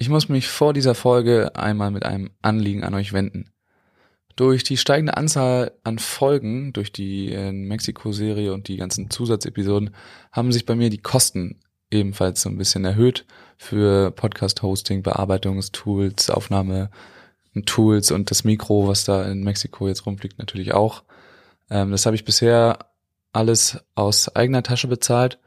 Ich 0.00 0.08
muss 0.08 0.30
mich 0.30 0.48
vor 0.48 0.72
dieser 0.72 0.94
Folge 0.94 1.54
einmal 1.56 1.90
mit 1.90 2.06
einem 2.06 2.30
Anliegen 2.40 2.84
an 2.84 2.94
euch 2.94 3.12
wenden. 3.12 3.50
Durch 4.34 4.64
die 4.64 4.78
steigende 4.78 5.18
Anzahl 5.18 5.72
an 5.84 5.98
Folgen, 5.98 6.72
durch 6.72 6.90
die 6.90 7.30
äh, 7.30 7.52
Mexiko-Serie 7.52 8.54
und 8.54 8.68
die 8.68 8.78
ganzen 8.78 9.10
Zusatzepisoden, 9.10 9.94
haben 10.32 10.52
sich 10.52 10.64
bei 10.64 10.74
mir 10.74 10.88
die 10.88 11.02
Kosten 11.02 11.60
ebenfalls 11.90 12.40
so 12.40 12.48
ein 12.48 12.56
bisschen 12.56 12.82
erhöht 12.86 13.26
für 13.58 14.10
Podcast-Hosting, 14.12 15.02
Bearbeitungstools, 15.02 16.30
Aufnahme, 16.30 16.90
Tools 17.66 18.10
und 18.10 18.30
das 18.30 18.42
Mikro, 18.42 18.88
was 18.88 19.04
da 19.04 19.30
in 19.30 19.44
Mexiko 19.44 19.86
jetzt 19.86 20.06
rumfliegt, 20.06 20.38
natürlich 20.38 20.72
auch. 20.72 21.02
Ähm, 21.68 21.90
das 21.90 22.06
habe 22.06 22.16
ich 22.16 22.24
bisher 22.24 22.78
alles 23.34 23.78
aus 23.96 24.34
eigener 24.34 24.62
Tasche 24.62 24.88
bezahlt 24.88 25.38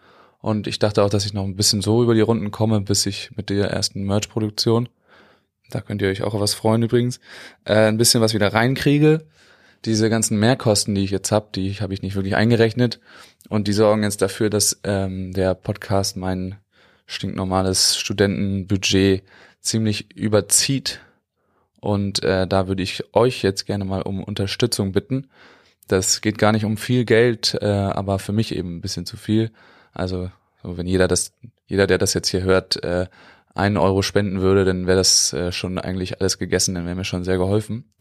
und 0.44 0.68
ich 0.68 0.78
dachte 0.78 1.02
auch, 1.02 1.10
dass 1.10 1.26
ich 1.26 1.34
noch 1.34 1.46
ein 1.46 1.56
bisschen 1.56 1.82
so 1.82 2.04
über 2.04 2.14
die 2.14 2.20
Runden 2.20 2.52
komme, 2.52 2.82
bis 2.82 3.06
ich 3.06 3.32
mit 3.38 3.50
der 3.50 3.72
ersten 3.72 4.04
Merch-Produktion, 4.04 4.90
da 5.70 5.80
könnt 5.80 6.02
ihr 6.02 6.10
euch 6.10 6.22
auch 6.22 6.38
was 6.38 6.54
freuen 6.54 6.84
übrigens, 6.84 7.22
äh, 7.64 7.88
ein 7.88 7.96
bisschen 7.96 8.20
was 8.20 8.34
wieder 8.34 8.54
reinkriege. 8.54 9.26
Diese 9.86 10.10
ganzen 10.10 10.38
Mehrkosten, 10.38 10.96
die 10.96 11.06
ich 11.06 11.12
jetzt 11.12 11.32
habe, 11.32 11.48
die 11.56 11.76
habe 11.76 11.94
ich 11.94 12.02
nicht 12.02 12.16
wirklich 12.16 12.36
eingerechnet. 12.36 13.00
Und 13.48 13.70
die 13.70 13.74
sorgen 13.74 14.04
jetzt 14.04 14.22
dafür, 14.22 14.50
dass 14.50 14.82
ähm, 14.84 15.32
der 15.32 15.56
Podcast 15.56 16.18
mein 16.18 16.58
stinknormales 17.06 17.96
Studentenbudget 17.98 19.24
ziemlich 19.62 20.14
überzieht. 20.14 21.00
Und 21.80 22.22
äh, 22.22 22.48
da 22.48 22.68
würde 22.68 22.84
ich 22.84 23.16
euch 23.16 23.44
jetzt 23.44 23.66
gerne 23.66 23.86
mal 23.86 24.02
um 24.02 24.22
Unterstützung 24.22 24.92
bitten. 24.92 25.30
Das 25.88 26.20
geht 26.20 26.38
gar 26.38 26.52
nicht 26.52 26.66
um 26.66 26.76
viel 26.76 27.06
Geld, 27.06 27.58
äh, 27.62 27.66
aber 27.66 28.20
für 28.20 28.34
mich 28.34 28.54
eben 28.54 28.76
ein 28.76 28.82
bisschen 28.82 29.06
zu 29.06 29.16
viel. 29.16 29.50
Also 29.94 30.32
so, 30.62 30.78
wenn 30.78 30.88
jeder 30.88 31.08
das, 31.08 31.34
jeder, 31.68 31.88
der 31.88 31.98
das 31.98 32.14
jetzt 32.14 32.30
hier 32.30 32.44
hört, 32.44 32.84
äh, 32.84 33.08
einen 33.56 33.78
Euro 33.78 34.02
spenden 34.02 34.42
würde, 34.42 34.66
dann 34.66 34.88
wäre 34.88 34.98
das 34.98 35.34
äh, 35.34 35.52
schon 35.52 35.78
eigentlich 35.78 36.20
alles 36.20 36.40
gegessen, 36.40 36.76
dann 36.76 36.86
wäre 36.86 36.96
mir 36.96 37.06
schon 37.06 37.24
sehr 37.24 37.38
geholfen. 37.38 37.94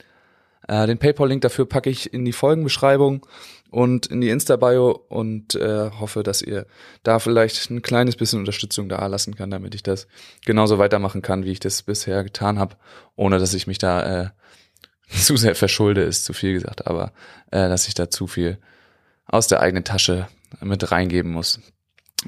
Äh, 0.68 0.86
den 0.86 0.98
PayPal-Link 0.98 1.42
dafür 1.42 1.66
packe 1.66 1.90
ich 1.90 2.12
in 2.12 2.24
die 2.24 2.32
Folgenbeschreibung 2.32 3.26
und 3.70 4.06
in 4.06 4.20
die 4.20 4.30
Insta-Bio 4.30 4.90
und 5.08 5.54
äh, 5.56 5.90
hoffe, 5.90 6.22
dass 6.22 6.40
ihr 6.40 6.66
da 7.02 7.18
vielleicht 7.18 7.70
ein 7.70 7.82
kleines 7.82 8.16
bisschen 8.16 8.38
Unterstützung 8.38 8.88
da 8.88 9.04
lassen 9.06 9.34
kann, 9.34 9.50
damit 9.50 9.74
ich 9.74 9.82
das 9.82 10.06
genauso 10.44 10.78
weitermachen 10.78 11.20
kann, 11.20 11.44
wie 11.44 11.52
ich 11.52 11.60
das 11.60 11.82
bisher 11.82 12.22
getan 12.22 12.58
habe, 12.58 12.76
ohne 13.16 13.38
dass 13.38 13.54
ich 13.54 13.66
mich 13.66 13.78
da 13.78 14.22
äh, 14.24 14.30
zu 15.08 15.36
sehr 15.36 15.54
verschulde, 15.54 16.02
ist 16.02 16.24
zu 16.24 16.32
viel 16.32 16.54
gesagt, 16.54 16.86
aber 16.86 17.12
äh, 17.50 17.68
dass 17.68 17.88
ich 17.88 17.94
da 17.94 18.08
zu 18.08 18.26
viel 18.26 18.58
aus 19.26 19.48
der 19.48 19.60
eigenen 19.60 19.84
Tasche 19.84 20.28
mit 20.60 20.92
reingeben 20.92 21.32
muss. 21.32 21.60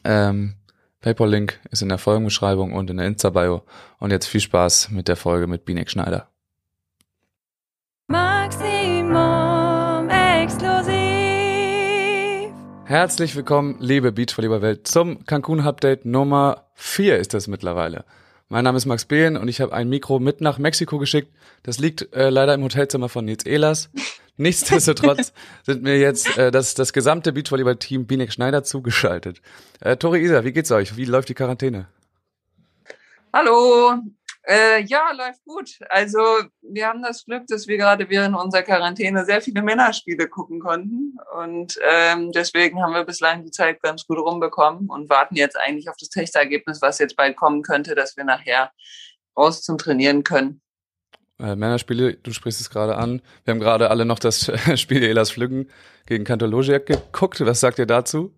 Ähm, 0.03 0.55
PayPal-Link 1.00 1.61
ist 1.70 1.83
in 1.83 1.91
der 1.91 1.98
Folgenbeschreibung 1.98 2.73
und 2.73 2.91
in 2.91 2.97
der 2.97 3.06
Insta-Bio. 3.06 3.62
Und 3.98 4.11
jetzt 4.11 4.27
viel 4.27 4.41
Spaß 4.41 4.91
mit 4.91 5.06
der 5.06 5.17
Folge 5.17 5.47
mit 5.47 5.64
Binek 5.64 5.91
Schneider. 5.91 6.28
Maximum 8.09 10.09
exklusiv. 10.11 10.95
Herzlich 12.87 13.37
willkommen, 13.37 13.77
liebe 13.81 14.12
Beachvolleyball-Welt, 14.12 14.87
zum 14.87 15.25
Cancun-Update 15.27 16.05
Nummer 16.05 16.65
4 16.75 17.19
ist 17.19 17.34
das 17.34 17.48
mittlerweile. 17.48 18.05
Mein 18.48 18.65
Name 18.65 18.77
ist 18.77 18.87
Max 18.87 19.06
Behlen 19.06 19.37
und 19.37 19.48
ich 19.48 19.61
habe 19.61 19.72
ein 19.72 19.89
Mikro 19.89 20.19
mit 20.19 20.41
nach 20.41 20.59
Mexiko 20.59 20.98
geschickt. 20.98 21.33
Das 21.62 21.78
liegt 21.78 22.15
äh, 22.15 22.28
leider 22.28 22.55
im 22.55 22.62
Hotelzimmer 22.62 23.09
von 23.09 23.25
Nils 23.25 23.47
Ehlers. 23.47 23.91
Nichtsdestotrotz 24.36 25.32
sind 25.62 25.82
mir 25.82 25.98
jetzt 25.98 26.36
äh, 26.36 26.50
das, 26.50 26.74
das 26.74 26.92
gesamte 26.92 27.32
Beachvolleyball-Team 27.32 28.06
Binek 28.06 28.32
Schneider 28.32 28.64
zugeschaltet. 28.64 29.41
Äh, 29.80 29.96
Tori 29.96 30.22
Isa, 30.22 30.44
wie 30.44 30.52
geht's 30.52 30.72
euch? 30.72 30.96
Wie 30.96 31.04
läuft 31.04 31.28
die 31.28 31.34
Quarantäne? 31.34 31.88
Hallo. 33.32 33.94
Äh, 34.46 34.82
ja, 34.84 35.10
läuft 35.12 35.42
gut. 35.44 35.78
Also 35.88 36.20
wir 36.60 36.86
haben 36.86 37.02
das 37.02 37.24
Glück, 37.24 37.46
dass 37.46 37.66
wir 37.66 37.78
gerade 37.78 38.10
während 38.10 38.36
unserer 38.36 38.62
Quarantäne 38.62 39.24
sehr 39.24 39.41
viele 39.41 39.62
Männerspiele 39.62 40.28
gucken 40.28 40.60
konnten. 40.60 41.16
Und 41.38 41.78
ähm, 41.82 42.30
deswegen 42.32 42.82
haben 42.82 42.92
wir 42.92 43.04
bislang 43.04 43.42
die 43.42 43.50
Zeit 43.50 43.80
ganz 43.80 44.06
gut 44.06 44.19
rumbekommen 44.19 44.91
und 44.91 45.09
warten 45.09 45.36
jetzt 45.36 45.56
eigentlich 45.56 45.88
auf 45.88 45.97
das 45.98 46.10
Techtergebnis, 46.10 46.82
was 46.82 46.98
jetzt 46.98 47.16
bald 47.16 47.36
kommen 47.36 47.62
könnte, 47.62 47.94
dass 47.94 48.16
wir 48.16 48.25
nachher 48.25 48.70
raus 49.36 49.62
zum 49.62 49.78
Trainieren 49.78 50.25
können. 50.25 50.60
Äh, 51.41 51.56
Männerspiele, 51.56 52.15
du 52.15 52.33
sprichst 52.33 52.61
es 52.61 52.71
gerade 52.71 52.97
an. 52.97 53.21
Wir 53.45 53.53
haben 53.53 53.61
gerade 53.61 53.91
alle 53.91 54.05
noch 54.05 54.19
das 54.19 54.50
Spiel 54.81 55.03
Elas 55.03 55.31
Flüggen 55.31 55.69
gegen 56.06 56.25
Kantologiak 56.25 56.87
geguckt. 56.87 57.41
Was 57.41 57.61
sagt 57.61 57.78
ihr 57.78 57.87
dazu? 57.87 58.34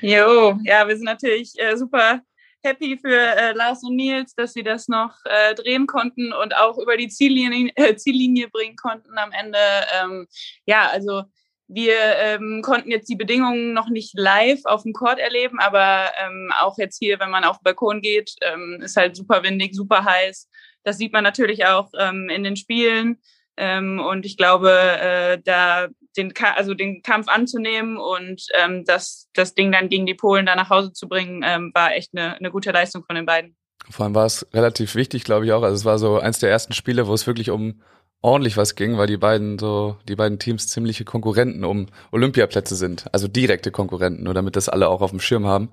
Jo, 0.00 0.58
ja, 0.64 0.86
wir 0.86 0.96
sind 0.96 1.06
natürlich 1.06 1.52
äh, 1.58 1.76
super 1.76 2.20
happy 2.62 2.98
für 2.98 3.16
äh, 3.16 3.52
Lars 3.52 3.82
und 3.84 3.96
Nils, 3.96 4.34
dass 4.34 4.52
sie 4.52 4.62
das 4.62 4.88
noch 4.88 5.14
äh, 5.24 5.54
drehen 5.54 5.86
konnten 5.86 6.32
und 6.32 6.54
auch 6.56 6.78
über 6.78 6.96
die 6.96 7.08
Ziellinie, 7.08 7.70
äh, 7.76 7.96
Ziellinie 7.96 8.48
bringen 8.48 8.76
konnten 8.76 9.16
am 9.16 9.32
Ende. 9.32 9.58
Ähm, 10.00 10.26
ja, 10.66 10.88
also 10.90 11.22
wir 11.68 11.94
ähm, 12.18 12.62
konnten 12.62 12.90
jetzt 12.90 13.08
die 13.08 13.16
Bedingungen 13.16 13.72
noch 13.72 13.88
nicht 13.88 14.12
live 14.14 14.60
auf 14.64 14.82
dem 14.82 14.92
Court 14.92 15.18
erleben, 15.18 15.58
aber 15.58 16.12
ähm, 16.24 16.52
auch 16.60 16.78
jetzt 16.78 16.98
hier, 16.98 17.18
wenn 17.18 17.30
man 17.30 17.44
auf 17.44 17.58
den 17.58 17.64
Balkon 17.64 18.02
geht, 18.02 18.34
ähm, 18.42 18.80
ist 18.82 18.96
halt 18.96 19.16
super 19.16 19.42
windig, 19.42 19.74
super 19.74 20.04
heiß. 20.04 20.48
Das 20.86 20.98
sieht 20.98 21.12
man 21.12 21.24
natürlich 21.24 21.66
auch 21.66 21.90
ähm, 21.98 22.28
in 22.28 22.44
den 22.44 22.54
Spielen. 22.54 23.18
Ähm, 23.56 23.98
und 23.98 24.24
ich 24.24 24.36
glaube, 24.36 24.70
äh, 24.70 25.38
da 25.44 25.88
den, 26.16 26.32
also 26.54 26.74
den 26.74 27.02
Kampf 27.02 27.26
anzunehmen 27.26 27.96
und 27.96 28.46
ähm, 28.54 28.84
das, 28.84 29.28
das 29.34 29.54
Ding 29.54 29.72
dann 29.72 29.88
gegen 29.88 30.06
die 30.06 30.14
Polen 30.14 30.46
da 30.46 30.54
nach 30.54 30.70
Hause 30.70 30.92
zu 30.92 31.08
bringen, 31.08 31.42
ähm, 31.44 31.72
war 31.74 31.92
echt 31.92 32.10
eine, 32.14 32.36
eine 32.36 32.52
gute 32.52 32.70
Leistung 32.70 33.02
von 33.04 33.16
den 33.16 33.26
beiden. 33.26 33.56
Vor 33.90 34.04
allem 34.04 34.14
war 34.14 34.26
es 34.26 34.46
relativ 34.54 34.94
wichtig, 34.94 35.24
glaube 35.24 35.44
ich 35.44 35.52
auch. 35.52 35.62
Also 35.62 35.74
es 35.74 35.84
war 35.84 35.98
so 35.98 36.20
eins 36.20 36.38
der 36.38 36.50
ersten 36.50 36.72
Spiele, 36.72 37.08
wo 37.08 37.14
es 37.14 37.26
wirklich 37.26 37.50
um 37.50 37.82
ordentlich 38.22 38.56
was 38.56 38.76
ging, 38.76 38.96
weil 38.96 39.08
die 39.08 39.16
beiden 39.16 39.58
so, 39.58 39.96
die 40.08 40.14
beiden 40.16 40.38
Teams 40.38 40.68
ziemliche 40.68 41.04
Konkurrenten 41.04 41.64
um 41.64 41.86
Olympiaplätze 42.12 42.76
sind. 42.76 43.06
Also 43.12 43.26
direkte 43.26 43.72
Konkurrenten, 43.72 44.22
nur 44.22 44.34
damit 44.34 44.54
das 44.54 44.68
alle 44.68 44.88
auch 44.88 45.00
auf 45.00 45.10
dem 45.10 45.20
Schirm 45.20 45.46
haben. 45.46 45.72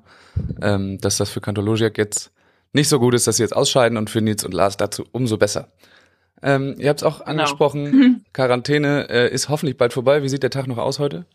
Ähm, 0.61 0.97
dass 0.99 1.17
das 1.17 1.29
für 1.29 1.41
Kantologiak 1.41 1.99
jetzt 1.99 2.31
nicht 2.73 2.89
so 2.89 2.99
gut 2.99 3.13
ist, 3.13 3.27
dass 3.27 3.37
sie 3.37 3.43
jetzt 3.43 3.55
ausscheiden 3.55 3.97
und 3.97 4.09
für 4.09 4.21
Nils 4.21 4.43
und 4.43 4.53
Lars 4.53 4.77
dazu 4.77 5.05
umso 5.11 5.37
besser. 5.37 5.71
Ähm, 6.41 6.75
ihr 6.77 6.89
habt 6.89 7.01
es 7.01 7.07
auch 7.07 7.19
genau. 7.19 7.29
angesprochen, 7.29 7.91
genau. 7.91 8.19
Quarantäne 8.33 9.07
äh, 9.09 9.33
ist 9.33 9.49
hoffentlich 9.49 9.77
bald 9.77 9.93
vorbei. 9.93 10.23
Wie 10.23 10.29
sieht 10.29 10.43
der 10.43 10.49
Tag 10.49 10.67
noch 10.67 10.77
aus 10.77 10.99
heute? 10.99 11.25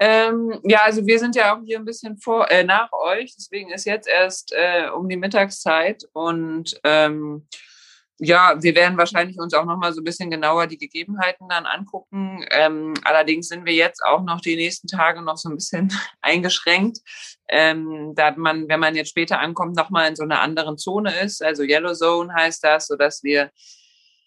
Ähm, 0.00 0.60
ja, 0.64 0.82
also 0.84 1.06
wir 1.06 1.18
sind 1.18 1.34
ja 1.34 1.56
auch 1.56 1.60
hier 1.64 1.78
ein 1.78 1.84
bisschen 1.84 2.18
vor, 2.18 2.50
äh, 2.50 2.62
nach 2.62 2.92
euch, 2.92 3.34
deswegen 3.36 3.70
ist 3.70 3.84
jetzt 3.84 4.06
erst 4.06 4.52
äh, 4.52 4.88
um 4.90 5.08
die 5.08 5.16
Mittagszeit 5.16 6.04
und 6.12 6.78
ähm, 6.84 7.48
ja, 8.20 8.60
wir 8.60 8.74
werden 8.74 8.98
wahrscheinlich 8.98 9.38
uns 9.38 9.54
auch 9.54 9.64
noch 9.64 9.76
mal 9.76 9.92
so 9.92 10.00
ein 10.00 10.04
bisschen 10.04 10.30
genauer 10.30 10.66
die 10.66 10.78
Gegebenheiten 10.78 11.48
dann 11.48 11.66
angucken. 11.66 12.44
Ähm, 12.50 12.94
allerdings 13.04 13.48
sind 13.48 13.64
wir 13.64 13.74
jetzt 13.74 14.02
auch 14.04 14.22
noch 14.22 14.40
die 14.40 14.56
nächsten 14.56 14.88
Tage 14.88 15.22
noch 15.22 15.36
so 15.36 15.48
ein 15.48 15.54
bisschen 15.54 15.92
eingeschränkt, 16.20 16.98
ähm, 17.48 18.12
da 18.14 18.32
man, 18.36 18.68
wenn 18.68 18.80
man 18.80 18.94
jetzt 18.94 19.10
später 19.10 19.40
ankommt, 19.40 19.76
noch 19.76 19.90
mal 19.90 20.08
in 20.08 20.16
so 20.16 20.22
einer 20.22 20.40
anderen 20.40 20.78
Zone 20.78 21.12
ist. 21.20 21.42
Also 21.42 21.62
Yellow 21.62 21.94
Zone 21.94 22.32
heißt 22.32 22.62
das, 22.62 22.86
so 22.86 22.96
dass 22.96 23.22
wir 23.22 23.50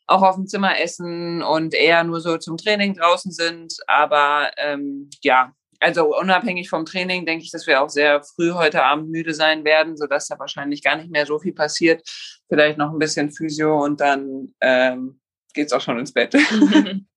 auch 0.07 0.23
auf 0.23 0.35
dem 0.35 0.47
Zimmer 0.47 0.79
essen 0.79 1.41
und 1.41 1.73
eher 1.73 2.03
nur 2.03 2.19
so 2.19 2.37
zum 2.37 2.57
Training 2.57 2.95
draußen 2.95 3.31
sind. 3.31 3.75
Aber 3.87 4.51
ähm, 4.57 5.09
ja, 5.21 5.53
also 5.79 6.15
unabhängig 6.17 6.69
vom 6.69 6.85
Training 6.85 7.25
denke 7.25 7.43
ich, 7.43 7.51
dass 7.51 7.65
wir 7.65 7.81
auch 7.81 7.89
sehr 7.89 8.21
früh 8.23 8.51
heute 8.51 8.83
Abend 8.83 9.09
müde 9.09 9.33
sein 9.33 9.63
werden, 9.63 9.97
sodass 9.97 10.27
da 10.27 10.37
wahrscheinlich 10.37 10.83
gar 10.83 10.95
nicht 10.95 11.11
mehr 11.11 11.25
so 11.25 11.39
viel 11.39 11.53
passiert. 11.53 12.07
Vielleicht 12.49 12.77
noch 12.77 12.91
ein 12.91 12.99
bisschen 12.99 13.31
Physio 13.31 13.83
und 13.83 13.99
dann 14.01 14.53
ähm, 14.61 15.19
geht's 15.53 15.73
auch 15.73 15.81
schon 15.81 15.99
ins 15.99 16.13
Bett. 16.13 16.35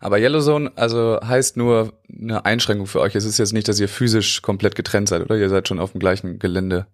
Aber 0.00 0.18
Yellowzone, 0.18 0.72
also 0.76 1.18
heißt 1.22 1.56
nur 1.56 1.98
eine 2.08 2.44
Einschränkung 2.44 2.86
für 2.86 3.00
euch. 3.00 3.14
Es 3.14 3.24
ist 3.24 3.38
jetzt 3.38 3.52
nicht, 3.52 3.68
dass 3.68 3.80
ihr 3.80 3.88
physisch 3.88 4.42
komplett 4.42 4.74
getrennt 4.74 5.08
seid, 5.08 5.22
oder? 5.22 5.36
Ihr 5.36 5.48
seid 5.48 5.66
schon 5.68 5.80
auf 5.80 5.92
dem 5.92 6.00
gleichen 6.00 6.38
Gelände. 6.38 6.86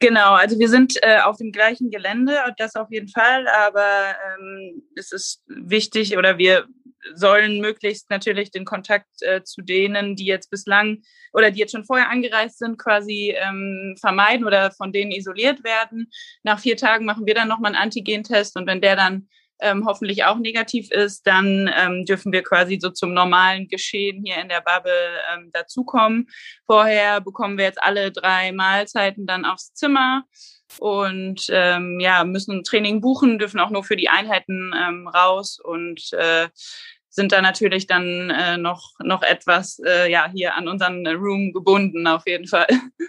Genau, 0.00 0.34
also 0.34 0.58
wir 0.58 0.68
sind 0.68 0.94
äh, 1.02 1.20
auf 1.20 1.36
dem 1.36 1.52
gleichen 1.52 1.90
Gelände, 1.90 2.36
das 2.56 2.74
auf 2.74 2.88
jeden 2.90 3.08
Fall, 3.08 3.46
aber 3.46 4.16
ähm, 4.38 4.82
es 4.96 5.12
ist 5.12 5.44
wichtig 5.46 6.16
oder 6.16 6.36
wir 6.36 6.66
sollen 7.14 7.60
möglichst 7.60 8.10
natürlich 8.10 8.50
den 8.50 8.64
Kontakt 8.64 9.06
äh, 9.20 9.42
zu 9.44 9.62
denen, 9.62 10.16
die 10.16 10.26
jetzt 10.26 10.50
bislang 10.50 11.02
oder 11.32 11.50
die 11.50 11.60
jetzt 11.60 11.72
schon 11.72 11.84
vorher 11.84 12.10
angereist 12.10 12.58
sind, 12.58 12.76
quasi 12.76 13.34
ähm, 13.38 13.94
vermeiden 14.00 14.44
oder 14.44 14.72
von 14.72 14.92
denen 14.92 15.12
isoliert 15.12 15.62
werden. 15.62 16.10
Nach 16.42 16.58
vier 16.58 16.76
Tagen 16.76 17.04
machen 17.04 17.26
wir 17.26 17.34
dann 17.34 17.48
nochmal 17.48 17.72
einen 17.72 17.82
Antigentest 17.82 18.56
und 18.56 18.66
wenn 18.66 18.80
der 18.80 18.96
dann 18.96 19.28
ähm, 19.60 19.84
hoffentlich 19.86 20.24
auch 20.24 20.38
negativ 20.38 20.90
ist, 20.90 21.26
dann 21.26 21.70
ähm, 21.76 22.04
dürfen 22.04 22.32
wir 22.32 22.42
quasi 22.42 22.78
so 22.80 22.90
zum 22.90 23.14
normalen 23.14 23.68
Geschehen 23.68 24.22
hier 24.24 24.38
in 24.38 24.48
der 24.48 24.60
Bubble 24.60 24.92
ähm, 25.34 25.50
dazukommen. 25.52 26.28
Vorher 26.66 27.20
bekommen 27.20 27.58
wir 27.58 27.64
jetzt 27.64 27.82
alle 27.82 28.12
drei 28.12 28.52
Mahlzeiten 28.52 29.26
dann 29.26 29.44
aufs 29.44 29.72
Zimmer 29.74 30.24
und 30.78 31.46
ähm, 31.50 31.98
ja, 32.00 32.24
müssen 32.24 32.62
Training 32.62 33.00
buchen, 33.00 33.38
dürfen 33.38 33.60
auch 33.60 33.70
nur 33.70 33.84
für 33.84 33.96
die 33.96 34.08
Einheiten 34.08 34.72
ähm, 34.76 35.08
raus 35.08 35.58
und 35.62 36.12
äh, 36.12 36.48
sind 37.08 37.32
da 37.32 37.42
natürlich 37.42 37.86
dann 37.86 38.30
äh, 38.30 38.56
noch, 38.56 38.92
noch 39.02 39.22
etwas 39.22 39.80
äh, 39.84 40.10
ja, 40.10 40.30
hier 40.32 40.54
an 40.54 40.68
unseren 40.68 41.06
Room 41.06 41.52
gebunden, 41.52 42.06
auf 42.06 42.26
jeden 42.26 42.46
Fall. 42.46 42.66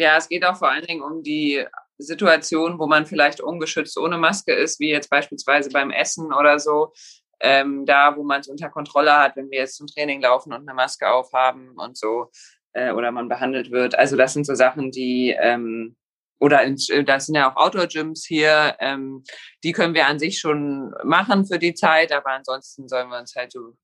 Ja, 0.00 0.16
es 0.16 0.28
geht 0.28 0.44
auch 0.44 0.56
vor 0.56 0.70
allen 0.70 0.86
Dingen 0.86 1.02
um 1.02 1.24
die 1.24 1.66
Situationen, 1.98 2.78
wo 2.78 2.86
man 2.86 3.06
vielleicht 3.06 3.40
ungeschützt 3.40 3.98
ohne 3.98 4.18
Maske 4.18 4.52
ist, 4.52 4.80
wie 4.80 4.90
jetzt 4.90 5.10
beispielsweise 5.10 5.70
beim 5.70 5.90
Essen 5.90 6.32
oder 6.32 6.58
so, 6.58 6.92
ähm, 7.40 7.86
da, 7.86 8.16
wo 8.16 8.22
man 8.24 8.40
es 8.40 8.48
unter 8.48 8.68
Kontrolle 8.68 9.16
hat, 9.16 9.36
wenn 9.36 9.50
wir 9.50 9.58
jetzt 9.58 9.76
zum 9.76 9.86
Training 9.86 10.22
laufen 10.22 10.52
und 10.52 10.68
eine 10.68 10.74
Maske 10.74 11.10
aufhaben 11.10 11.70
und 11.76 11.96
so, 11.96 12.30
äh, 12.72 12.92
oder 12.92 13.10
man 13.10 13.28
behandelt 13.28 13.70
wird. 13.70 13.98
Also 13.98 14.16
das 14.16 14.32
sind 14.32 14.46
so 14.46 14.54
Sachen, 14.54 14.90
die 14.90 15.36
ähm, 15.38 15.96
oder 16.40 16.62
in, 16.62 16.76
das 17.04 17.26
sind 17.26 17.34
ja 17.34 17.50
auch 17.50 17.56
Outdoor-Gyms 17.56 18.24
hier, 18.24 18.76
ähm, 18.78 19.24
die 19.64 19.72
können 19.72 19.94
wir 19.94 20.06
an 20.06 20.18
sich 20.18 20.38
schon 20.38 20.94
machen 21.04 21.46
für 21.46 21.58
die 21.58 21.74
Zeit, 21.74 22.12
aber 22.12 22.30
ansonsten 22.30 22.88
sollen 22.88 23.08
wir 23.08 23.18
uns 23.18 23.34
halt 23.34 23.52
so, 23.52 23.76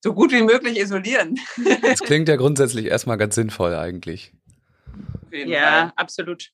so 0.00 0.14
gut 0.14 0.30
wie 0.32 0.42
möglich 0.42 0.78
isolieren. 0.78 1.38
Das 1.82 2.00
klingt 2.00 2.28
ja 2.28 2.36
grundsätzlich 2.36 2.86
erstmal 2.86 3.18
ganz 3.18 3.34
sinnvoll 3.34 3.74
eigentlich. 3.74 4.32
Ja, 5.32 5.60
Fall. 5.60 5.92
absolut. 5.96 6.52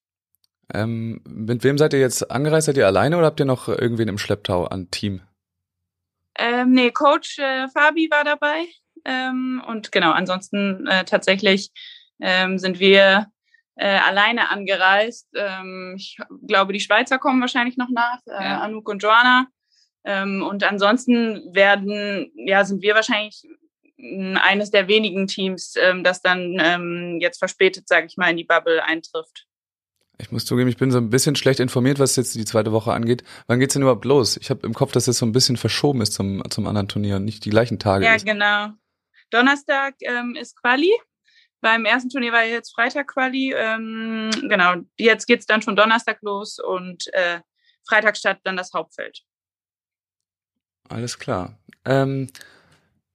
Ähm, 0.75 1.21
mit 1.29 1.65
wem 1.65 1.79
seid 1.79 1.93
ihr 1.93 2.01
jetzt 2.01 2.31
angereist? 2.31 2.67
Seid 2.67 2.77
ihr 2.77 2.87
alleine 2.87 3.17
oder 3.17 3.27
habt 3.27 3.41
ihr 3.41 3.47
noch 3.47 3.69
irgendwen 3.69 4.09
im 4.09 4.19
Schlepptau 4.19 4.65
an 4.65 4.91
Team? 4.91 5.23
Ähm, 6.39 6.73
nee, 6.73 6.91
Coach 6.91 7.39
äh, 7.39 7.69
Fabi 7.69 8.09
war 8.11 8.25
dabei. 8.25 8.67
Ähm, 9.05 9.63
und 9.67 9.93
genau, 9.93 10.13
ansonsten 10.13 10.87
äh, 10.87 11.05
tatsächlich 11.05 11.71
ähm, 12.21 12.59
sind 12.59 12.81
wir 12.81 13.27
äh, 13.77 13.99
alleine 13.99 14.51
angereist. 14.51 15.29
Ähm, 15.35 15.95
ich 15.97 16.19
glaube, 16.47 16.73
die 16.73 16.81
Schweizer 16.81 17.19
kommen 17.19 17.41
wahrscheinlich 17.41 17.77
noch 17.77 17.89
nach, 17.91 18.21
äh, 18.27 18.45
ja. 18.45 18.61
Anouk 18.61 18.89
und 18.89 19.03
Joanna. 19.03 19.47
Ähm, 20.05 20.43
und 20.43 20.65
ansonsten 20.65 21.55
werden, 21.55 22.31
ja, 22.35 22.65
sind 22.65 22.83
wir 22.83 22.95
wahrscheinlich 22.95 23.43
eines 23.99 24.71
der 24.71 24.89
wenigen 24.89 25.27
Teams, 25.27 25.75
ähm, 25.77 26.05
das 26.05 26.23
dann 26.23 26.57
ähm, 26.61 27.19
jetzt 27.21 27.39
verspätet, 27.39 27.87
sage 27.87 28.07
ich 28.07 28.17
mal, 28.17 28.31
in 28.31 28.39
die 28.39 28.45
Bubble 28.45 28.83
eintrifft. 28.83 29.47
Ich 30.21 30.33
muss 30.33 30.45
zugeben, 30.45 30.69
ich 30.69 30.77
bin 30.77 30.91
so 30.91 30.99
ein 30.99 31.11
bisschen 31.11 31.37
schlecht 31.37 31.61
informiert, 31.61 31.99
was 31.99 32.17
jetzt 32.17 32.35
die 32.35 32.45
zweite 32.45 32.73
Woche 32.73 32.93
angeht. 32.93 33.25
Wann 33.47 33.59
geht's 33.59 33.75
denn 33.75 33.83
überhaupt 33.83 34.05
los? 34.05 34.37
Ich 34.37 34.51
habe 34.51 34.67
im 34.67 34.75
Kopf, 34.75 34.93
dass 34.93 35.09
es 35.09 35.19
so 35.19 35.27
ein 35.27 35.33
bisschen 35.33 35.57
verschoben 35.57 36.01
ist 36.01 36.13
zum, 36.13 36.43
zum 36.51 36.67
anderen 36.67 36.89
Turnier 36.89 37.17
und 37.17 37.25
nicht 37.25 37.45
die 37.45 37.51
gleichen 37.51 37.79
Tage. 37.79 38.05
Ja, 38.05 38.15
ist. 38.15 38.27
genau. 38.27 38.69
Donnerstag 39.31 39.95
ähm, 40.01 40.37
ist 40.39 40.57
Quali. 40.61 40.93
Beim 41.61 41.85
ersten 41.85 42.09
Turnier 42.11 42.33
war 42.33 42.45
jetzt 42.45 42.75
Freitag 42.75 43.09
Quali. 43.09 43.55
Ähm, 43.55 44.31
genau, 44.49 44.77
jetzt 44.99 45.27
geht's 45.27 45.47
dann 45.47 45.63
schon 45.63 45.77
Donnerstag 45.77 46.19
los 46.23 46.59
und 46.59 47.13
äh, 47.13 47.41
Freitag 47.87 48.17
startet 48.17 48.47
dann 48.47 48.57
das 48.57 48.73
Hauptfeld. 48.73 49.23
Alles 50.89 51.19
klar. 51.19 51.59
Ähm, 51.85 52.31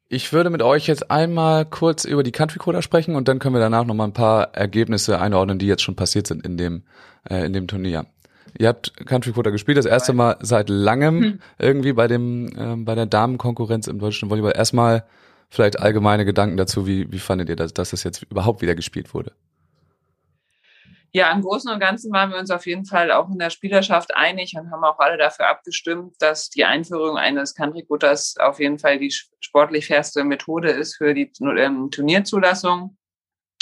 ich 0.08 0.34
würde 0.34 0.50
mit 0.50 0.62
euch 0.62 0.88
jetzt 0.88 1.10
einmal 1.10 1.66
kurz 1.66 2.06
über 2.06 2.24
die 2.24 2.32
Country 2.32 2.60
Coder 2.60 2.82
sprechen 2.82 3.16
und 3.16 3.28
dann 3.28 3.40
können 3.40 3.56
wir 3.56 3.60
danach 3.60 3.86
noch 3.86 3.96
mal 3.96 4.06
ein 4.06 4.14
paar 4.14 4.54
Ergebnisse 4.54 5.20
einordnen, 5.20 5.60
die 5.60 5.68
jetzt 5.68 5.82
schon 5.82 5.96
passiert 5.96 6.28
sind 6.28 6.46
in 6.46 6.58
dem, 6.58 6.84
äh, 7.30 7.46
in 7.46 7.54
dem 7.54 7.68
Turnier. 7.68 8.06
Ihr 8.58 8.68
habt 8.68 8.96
Country 9.06 9.34
Coder 9.34 9.52
gespielt, 9.52 9.78
das 9.78 9.86
erste 9.86 10.14
Mal 10.14 10.38
seit 10.42 10.70
langem 10.70 11.22
hm. 11.22 11.40
irgendwie 11.60 11.94
bei 11.94 12.08
dem, 12.08 12.48
äh, 12.48 12.76
bei 12.78 12.96
der 12.96 13.06
Damenkonkurrenz 13.06 13.88
im 13.88 14.00
deutschen 14.00 14.30
Volleyball. 14.30 14.54
Erstmal 14.56 15.06
vielleicht 15.50 15.80
allgemeine 15.80 16.26
Gedanken 16.26 16.58
dazu, 16.58 16.88
wie, 16.88 17.12
wie 17.12 17.20
fandet 17.20 17.50
ihr 17.50 17.56
das, 17.56 17.74
dass 17.74 17.90
das 17.90 18.04
jetzt 18.04 18.24
überhaupt 18.24 18.62
wieder 18.62 18.76
gespielt 18.76 19.14
wurde? 19.14 19.32
Ja, 21.16 21.32
im 21.32 21.44
Großen 21.44 21.72
und 21.72 21.80
Ganzen 21.80 22.12
waren 22.12 22.32
wir 22.32 22.38
uns 22.38 22.52
auf 22.52 22.66
jeden 22.66 22.84
Fall 22.84 23.10
auch 23.10 23.30
in 23.30 23.40
der 23.40 23.50
Spielerschaft 23.50 24.14
einig 24.18 24.54
und 24.58 24.70
haben 24.70 24.84
auch 24.84 25.00
alle 25.00 25.18
dafür 25.18 25.48
abgestimmt, 25.48 26.16
dass 26.20 26.50
die 26.50 26.66
Einführung 26.66 27.16
eines 27.16 27.56
Country 27.56 27.86
Cutters 27.86 28.36
auf 28.38 28.60
jeden 28.60 28.80
Fall 28.80 29.00
die 29.00 29.16
sportlich 29.40 29.88
fairste 29.88 30.26
Methode 30.26 30.72
ist 30.72 30.98
für 30.98 31.14
die 31.14 31.32
ähm, 31.58 31.90
Turnierzulassung. 31.90 32.98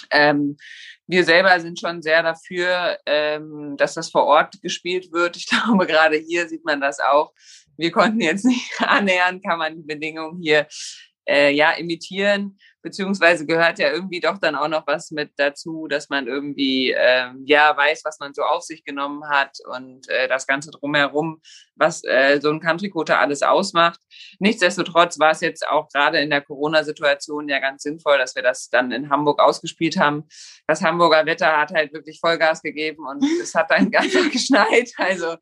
Ähm, 0.09 0.57
wir 1.05 1.23
selber 1.25 1.59
sind 1.59 1.79
schon 1.79 2.01
sehr 2.01 2.23
dafür, 2.23 2.97
ähm, 3.05 3.75
dass 3.77 3.93
das 3.93 4.09
vor 4.09 4.23
Ort 4.23 4.59
gespielt 4.63 5.11
wird. 5.11 5.37
Ich 5.37 5.47
glaube, 5.47 5.85
gerade 5.85 6.17
hier 6.17 6.49
sieht 6.49 6.65
man 6.65 6.81
das 6.81 6.99
auch. 6.99 7.33
Wir 7.77 7.91
konnten 7.91 8.21
jetzt 8.21 8.45
nicht 8.45 8.71
annähern, 8.79 9.43
kann 9.43 9.59
man 9.59 9.75
die 9.75 9.83
Bedingungen 9.83 10.41
hier 10.41 10.65
äh, 11.25 11.51
ja 11.51 11.71
imitieren 11.71 12.57
beziehungsweise 12.83 13.45
gehört 13.45 13.79
ja 13.79 13.91
irgendwie 13.91 14.19
doch 14.19 14.37
dann 14.37 14.55
auch 14.55 14.67
noch 14.67 14.85
was 14.85 15.09
mit 15.09 15.31
dazu, 15.37 15.87
dass 15.87 16.09
man 16.09 16.27
irgendwie 16.27 16.91
ähm, 16.91 17.43
ja 17.45 17.75
weiß, 17.75 18.01
was 18.03 18.19
man 18.19 18.33
so 18.33 18.43
auf 18.43 18.61
sich 18.61 18.83
genommen 18.83 19.27
hat 19.29 19.57
und 19.65 20.07
äh, 20.09 20.27
das 20.27 20.45
Ganze 20.45 20.69
drumherum, 20.69 21.41
was 21.75 22.03
äh, 22.03 22.39
so 22.41 22.51
ein 22.51 22.59
Country 22.59 22.89
Quota 22.89 23.19
alles 23.19 23.41
ausmacht. 23.41 23.99
Nichtsdestotrotz 24.39 25.17
war 25.17 25.31
es 25.31 25.39
jetzt 25.39 25.65
auch 25.65 25.87
gerade 25.89 26.19
in 26.19 26.29
der 26.29 26.41
Corona-Situation 26.41 27.47
ja 27.47 27.59
ganz 27.59 27.83
sinnvoll, 27.83 28.17
dass 28.17 28.35
wir 28.35 28.43
das 28.43 28.69
dann 28.69 28.91
in 28.91 29.09
Hamburg 29.09 29.41
ausgespielt 29.41 29.97
haben. 29.97 30.25
Das 30.67 30.81
Hamburger 30.81 31.25
Wetter 31.25 31.57
hat 31.57 31.73
halt 31.73 31.93
wirklich 31.93 32.19
Vollgas 32.19 32.61
gegeben 32.61 33.07
und 33.07 33.23
es 33.41 33.55
hat 33.55 33.71
dann 33.71 33.91
ganz 33.91 34.13
geschneit. 34.29 34.91
Also 34.97 35.37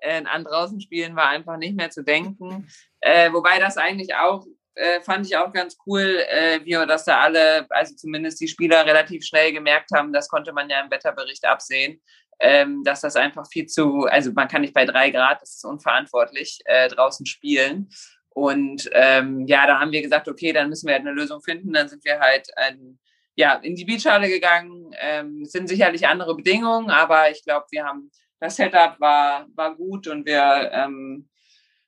äh, 0.00 0.24
an 0.24 0.44
draußen 0.44 0.80
spielen 0.80 1.16
war 1.16 1.28
einfach 1.28 1.58
nicht 1.58 1.76
mehr 1.76 1.90
zu 1.90 2.02
denken. 2.02 2.66
Äh, 3.00 3.30
wobei 3.32 3.58
das 3.58 3.76
eigentlich 3.76 4.14
auch 4.14 4.46
äh, 4.78 5.00
fand 5.00 5.26
ich 5.26 5.36
auch 5.36 5.52
ganz 5.52 5.76
cool, 5.86 6.24
äh, 6.28 6.60
wie 6.62 6.70
wir 6.70 6.86
das 6.86 7.04
da 7.04 7.20
alle, 7.20 7.66
also 7.70 7.94
zumindest 7.94 8.40
die 8.40 8.48
Spieler 8.48 8.86
relativ 8.86 9.24
schnell 9.24 9.52
gemerkt 9.52 9.90
haben, 9.94 10.12
das 10.12 10.28
konnte 10.28 10.52
man 10.52 10.70
ja 10.70 10.80
im 10.80 10.90
Wetterbericht 10.90 11.44
absehen, 11.44 12.00
ähm, 12.40 12.82
dass 12.84 13.00
das 13.00 13.16
einfach 13.16 13.46
viel 13.50 13.66
zu, 13.66 14.04
also 14.04 14.32
man 14.32 14.48
kann 14.48 14.62
nicht 14.62 14.74
bei 14.74 14.84
drei 14.84 15.10
Grad, 15.10 15.42
das 15.42 15.56
ist 15.56 15.64
unverantwortlich, 15.64 16.60
äh, 16.64 16.88
draußen 16.88 17.26
spielen. 17.26 17.88
Und 18.30 18.88
ähm, 18.92 19.46
ja, 19.46 19.66
da 19.66 19.80
haben 19.80 19.90
wir 19.90 20.02
gesagt, 20.02 20.28
okay, 20.28 20.52
dann 20.52 20.68
müssen 20.68 20.86
wir 20.86 20.94
halt 20.94 21.04
eine 21.04 21.14
Lösung 21.14 21.42
finden. 21.42 21.72
Dann 21.72 21.88
sind 21.88 22.04
wir 22.04 22.20
halt 22.20 22.46
ein, 22.56 23.00
ja, 23.34 23.54
in 23.54 23.74
die 23.74 23.84
Beachhalle 23.84 24.28
gegangen. 24.28 24.94
Ähm, 25.00 25.42
es 25.42 25.50
sind 25.50 25.66
sicherlich 25.66 26.06
andere 26.06 26.36
Bedingungen, 26.36 26.90
aber 26.90 27.32
ich 27.32 27.42
glaube, 27.42 27.66
wir 27.72 27.84
haben 27.84 28.12
das 28.40 28.54
Setup 28.54 29.00
war, 29.00 29.46
war 29.56 29.74
gut 29.74 30.06
und 30.06 30.24
wir 30.24 30.70
ähm, 30.72 31.28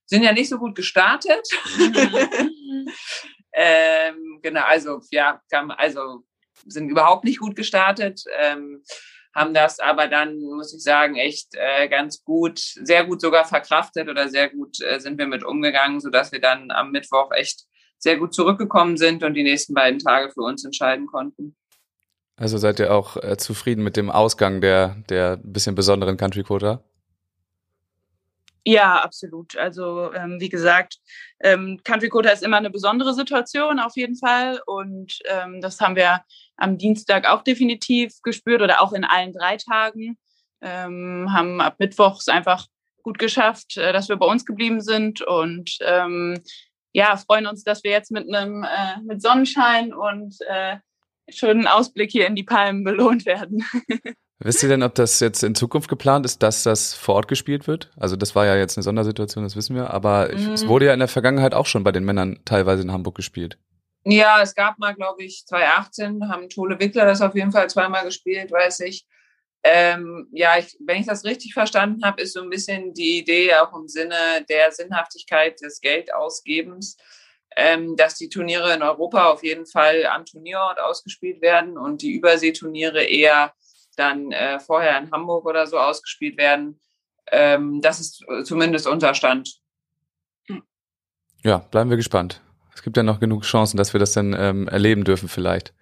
sind 0.07 0.25
ja 0.25 0.33
nicht 0.33 0.49
so 0.49 0.59
gut 0.59 0.75
gestartet. 0.75 1.49
Ähm, 3.53 4.39
genau, 4.43 4.63
also 4.63 5.01
ja, 5.11 5.41
kam, 5.51 5.73
also 5.73 6.23
sind 6.67 6.89
überhaupt 6.89 7.25
nicht 7.25 7.41
gut 7.41 7.57
gestartet. 7.57 8.23
Ähm, 8.39 8.83
haben 9.35 9.55
das 9.55 9.79
aber 9.79 10.09
dann, 10.09 10.41
muss 10.41 10.75
ich 10.75 10.83
sagen, 10.83 11.17
echt 11.17 11.55
äh, 11.55 11.89
ganz 11.89 12.25
gut, 12.25 12.59
sehr 12.59 13.05
gut 13.05 13.21
sogar 13.21 13.45
verkraftet 13.45 14.09
oder 14.09 14.29
sehr 14.29 14.49
gut 14.51 14.81
äh, 14.83 14.99
sind 14.99 15.19
wir 15.19 15.27
mit 15.27 15.45
umgegangen, 15.45 16.01
sodass 16.01 16.33
wir 16.33 16.41
dann 16.41 16.71
am 16.71 16.91
Mittwoch 16.91 17.31
echt 17.33 17.65
sehr 17.99 18.17
gut 18.17 18.35
zurückgekommen 18.35 18.97
sind 18.97 19.23
und 19.23 19.35
die 19.35 19.43
nächsten 19.43 19.75
beiden 19.75 20.01
Tage 20.01 20.31
für 20.33 20.41
uns 20.41 20.65
entscheiden 20.65 21.07
konnten. 21.07 21.57
Also 22.37 22.57
seid 22.57 22.81
ihr 22.81 22.93
auch 22.93 23.17
äh, 23.17 23.37
zufrieden 23.37 23.85
mit 23.85 23.97
dem 23.97 24.11
Ausgang 24.11 24.61
der, 24.61 24.97
der 25.09 25.37
bisschen 25.37 25.75
besonderen 25.75 26.17
Country 26.17 26.43
Quota? 26.43 26.83
Ja, 28.65 29.01
absolut. 29.01 29.57
Also 29.57 30.13
ähm, 30.13 30.39
wie 30.39 30.51
gesagt, 30.51 30.99
ähm, 31.41 31.81
Country 31.83 32.09
Quota 32.09 32.31
ist 32.31 32.43
immer 32.43 32.59
eine 32.59 32.71
besondere 32.71 33.15
Situation 33.15 33.81
auf 33.81 33.97
jeden 33.97 34.17
Fall 34.17 34.61
und 34.67 35.19
ähm, 35.27 35.61
das 35.61 35.81
haben 35.81 35.97
wir 35.97 36.23
am 36.57 36.77
Dienstag 36.77 37.27
auch 37.27 37.43
definitiv 37.43 38.21
gespürt 38.23 38.61
oder 38.61 38.83
auch 38.83 38.93
in 38.93 39.05
allen 39.05 39.33
drei 39.33 39.57
Tagen. 39.57 40.19
Ähm, 40.63 41.33
haben 41.33 41.61
ab 41.63 41.77
Mittwochs 41.79 42.29
einfach 42.29 42.67
gut 43.03 43.19
geschafft, 43.19 43.79
äh, 43.79 43.95
dass 43.95 44.11
wir 44.11 44.17
bei 44.17 44.27
uns 44.27 44.45
geblieben 44.45 44.83
sind 44.83 45.23
und 45.23 45.79
ähm, 45.81 46.39
ja, 46.93 47.17
freuen 47.17 47.47
uns, 47.47 47.65
dass 47.65 47.83
wir 47.83 47.93
jetzt 47.93 48.11
mit 48.11 48.29
einem 48.29 48.65
äh, 48.65 49.01
mit 49.03 49.23
Sonnenschein 49.23 49.95
und 49.95 50.37
äh, 50.49 50.77
schönen 51.31 51.67
Ausblick 51.67 52.11
hier 52.11 52.27
in 52.27 52.35
die 52.35 52.43
Palmen 52.43 52.85
belohnt 52.85 53.25
werden. 53.25 53.65
Wisst 54.43 54.63
ihr 54.63 54.71
denn, 54.71 54.83
ob 54.83 54.95
das 54.95 55.21
jetzt 55.21 55.43
in 55.43 55.55
Zukunft 55.55 55.89
geplant 55.89 56.25
ist, 56.25 56.43
dass 56.43 56.63
das 56.63 56.95
vor 56.95 57.17
Ort 57.17 57.29
gespielt 57.29 57.67
wird? 57.67 57.91
Also 57.99 58.17
das 58.17 58.35
war 58.35 58.47
ja 58.47 58.57
jetzt 58.57 58.79
eine 58.79 58.83
Sondersituation, 58.83 59.45
das 59.45 59.55
wissen 59.55 59.77
wir, 59.77 59.91
aber 59.91 60.31
mhm. 60.33 60.53
es 60.53 60.67
wurde 60.67 60.87
ja 60.87 60.95
in 60.95 60.99
der 60.99 61.09
Vergangenheit 61.09 61.53
auch 61.53 61.67
schon 61.67 61.85
bei 61.85 61.93
den 61.93 62.05
Männern 62.05 62.41
teilweise 62.47 62.83
in 62.83 62.91
Hamburg 62.91 63.17
gespielt. 63.17 63.59
Ja, 64.05 64.41
es 64.41 64.55
gab 64.55 64.79
mal, 64.79 64.95
glaube 64.95 65.23
ich, 65.25 65.45
2018 65.47 66.31
haben 66.31 66.49
Tole 66.49 66.81
Wickler 66.81 67.05
das 67.05 67.21
auf 67.21 67.35
jeden 67.35 67.53
Fall 67.53 67.69
zweimal 67.69 68.03
gespielt, 68.05 68.51
weiß 68.51 68.81
ich. 68.81 69.07
Ähm, 69.63 70.27
ja, 70.33 70.57
ich, 70.59 70.75
wenn 70.87 71.01
ich 71.01 71.07
das 71.07 71.25
richtig 71.25 71.53
verstanden 71.53 72.03
habe, 72.03 72.23
ist 72.23 72.33
so 72.33 72.41
ein 72.41 72.49
bisschen 72.49 72.95
die 72.95 73.19
Idee 73.19 73.55
auch 73.57 73.75
im 73.77 73.89
Sinne 73.89 74.17
der 74.49 74.73
Sinnhaftigkeit 74.73 75.61
des 75.61 75.83
Geldausgebens, 75.83 76.97
ähm, 77.59 77.95
dass 77.97 78.15
die 78.15 78.31
Turniere 78.31 78.73
in 78.73 78.83
Europa 78.83 79.29
auf 79.29 79.45
jeden 79.45 79.67
Fall 79.67 80.07
am 80.07 80.25
Turnierort 80.25 80.81
ausgespielt 80.81 81.43
werden 81.43 81.77
und 81.77 82.01
die 82.01 82.13
Überseeturniere 82.13 83.03
eher 83.03 83.53
dann 84.01 84.33
äh, 84.33 84.59
vorher 84.59 84.99
in 84.99 85.11
Hamburg 85.13 85.45
oder 85.47 85.67
so 85.67 85.79
ausgespielt 85.79 86.37
werden. 86.37 86.81
Ähm, 87.31 87.81
das 87.81 88.01
ist 88.01 88.25
zumindest 88.45 88.87
unser 88.87 89.15
Stand. 89.15 89.61
Ja, 91.43 91.59
bleiben 91.59 91.91
wir 91.91 91.97
gespannt. 91.97 92.43
Es 92.75 92.83
gibt 92.83 92.97
ja 92.97 93.03
noch 93.03 93.21
genug 93.21 93.43
Chancen, 93.43 93.77
dass 93.77 93.93
wir 93.93 94.01
das 94.01 94.13
dann 94.13 94.35
ähm, 94.39 94.69
erleben 94.69 95.05
dürfen 95.05 95.29
vielleicht. 95.29 95.75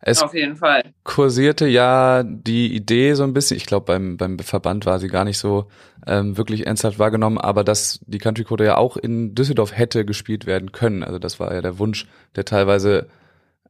Es 0.00 0.22
Auf 0.22 0.32
jeden 0.32 0.54
Fall. 0.54 0.82
kursierte 1.02 1.66
ja 1.66 2.22
die 2.22 2.72
Idee 2.72 3.14
so 3.14 3.24
ein 3.24 3.32
bisschen, 3.32 3.56
ich 3.56 3.66
glaube 3.66 3.86
beim, 3.86 4.16
beim 4.16 4.38
Verband 4.38 4.86
war 4.86 5.00
sie 5.00 5.08
gar 5.08 5.24
nicht 5.24 5.38
so 5.38 5.66
ähm, 6.06 6.36
wirklich 6.36 6.66
ernsthaft 6.68 7.00
wahrgenommen, 7.00 7.38
aber 7.38 7.64
dass 7.64 7.98
die 8.06 8.18
Country 8.18 8.44
Code 8.44 8.64
ja 8.64 8.76
auch 8.76 8.96
in 8.96 9.34
Düsseldorf 9.34 9.76
hätte 9.76 10.04
gespielt 10.04 10.46
werden 10.46 10.70
können. 10.70 11.02
Also 11.02 11.18
das 11.18 11.40
war 11.40 11.52
ja 11.52 11.62
der 11.62 11.80
Wunsch, 11.80 12.06
der 12.36 12.44
teilweise 12.44 13.08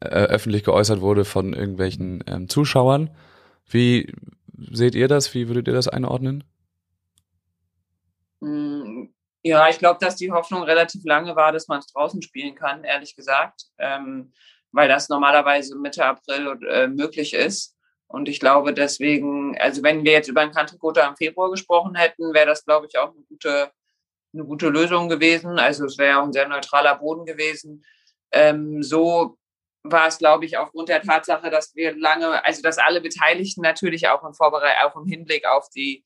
äh, 0.00 0.07
öffentlich 0.09 0.64
geäußert 0.64 1.00
wurde 1.00 1.25
von 1.25 1.54
irgendwelchen 1.54 2.23
ähm, 2.26 2.49
Zuschauern. 2.50 3.09
Wie, 3.69 4.13
seht 4.71 4.95
ihr 4.95 5.09
das? 5.09 5.35
Wie 5.35 5.49
würdet 5.49 5.69
ihr 5.69 5.75
das 5.75 5.89
einordnen? 5.89 6.45
Hm, 8.41 9.13
ja, 9.43 9.69
ich 9.69 9.79
glaube, 9.79 9.99
dass 10.01 10.17
die 10.17 10.33
Hoffnung 10.33 10.63
relativ 10.63 11.05
lange 11.05 11.37
war, 11.37 11.53
dass 11.53 11.69
man 11.69 11.81
es 11.81 11.87
draußen 11.87 12.23
spielen 12.23 12.55
kann, 12.55 12.85
ehrlich 12.85 13.17
gesagt, 13.17 13.63
ähm, 13.79 14.33
weil 14.73 14.89
das 14.89 15.09
normalerweise 15.09 15.77
Mitte 15.77 16.05
April 16.05 16.59
äh, 16.69 16.89
möglich 16.89 17.35
ist. 17.35 17.77
Und 18.07 18.29
ich 18.29 18.41
glaube 18.41 18.73
deswegen, 18.73 19.57
also 19.59 19.83
wenn 19.83 20.05
wir 20.05 20.13
jetzt 20.13 20.29
über 20.29 20.41
ein 20.41 20.53
Kantrikota 20.53 21.07
im 21.07 21.17
Februar 21.17 21.51
gesprochen 21.51 21.95
hätten, 21.95 22.33
wäre 22.33 22.47
das, 22.47 22.65
glaube 22.65 22.87
ich, 22.87 22.99
auch 22.99 23.13
eine 23.13 23.23
gute, 23.29 23.71
eine 24.33 24.45
gute 24.45 24.69
Lösung 24.71 25.09
gewesen. 25.09 25.59
Also 25.59 25.85
es 25.85 25.99
wäre 25.99 26.19
auch 26.19 26.25
ein 26.25 26.33
sehr 26.33 26.49
neutraler 26.49 26.97
Boden 26.97 27.27
gewesen. 27.27 27.85
Ähm, 28.33 28.83
so 28.83 29.37
war 29.82 30.08
es, 30.08 30.18
glaube 30.18 30.44
ich, 30.44 30.58
aufgrund 30.58 30.88
der 30.88 31.02
Tatsache, 31.02 31.50
dass 31.50 31.75
wir 31.75 31.97
lange, 31.97 32.44
also 32.44 32.62
dass 32.62 32.78
alle 32.78 33.00
Beteiligten 33.00 33.62
natürlich 33.62 34.08
auch 34.08 34.25
im 34.25 34.35
Vorbereit, 34.35 34.76
auch 34.85 34.97
im 34.97 35.06
Hinblick 35.06 35.47
auf 35.47 35.68
die, 35.75 36.04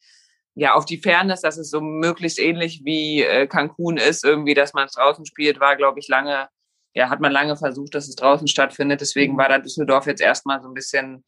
ja, 0.54 0.74
auf 0.74 0.84
die 0.84 0.98
Fairness, 0.98 1.40
dass 1.40 1.56
es 1.56 1.70
so 1.70 1.80
möglichst 1.80 2.38
ähnlich 2.38 2.82
wie 2.84 3.22
äh, 3.22 3.46
Cancun 3.46 3.96
ist, 3.96 4.24
irgendwie, 4.24 4.54
dass 4.54 4.74
man 4.74 4.86
es 4.86 4.92
draußen 4.92 5.24
spielt, 5.24 5.60
war, 5.60 5.76
glaube 5.76 5.98
ich, 5.98 6.08
lange, 6.08 6.48
ja, 6.94 7.08
hat 7.08 7.20
man 7.20 7.32
lange 7.32 7.56
versucht, 7.56 7.94
dass 7.94 8.08
es 8.08 8.16
draußen 8.16 8.46
stattfindet. 8.46 9.00
Deswegen 9.00 9.36
war 9.38 9.48
da 9.48 9.58
Düsseldorf 9.58 10.06
jetzt 10.06 10.20
erstmal 10.20 10.60
so 10.60 10.68
ein 10.68 10.74
bisschen 10.74 11.24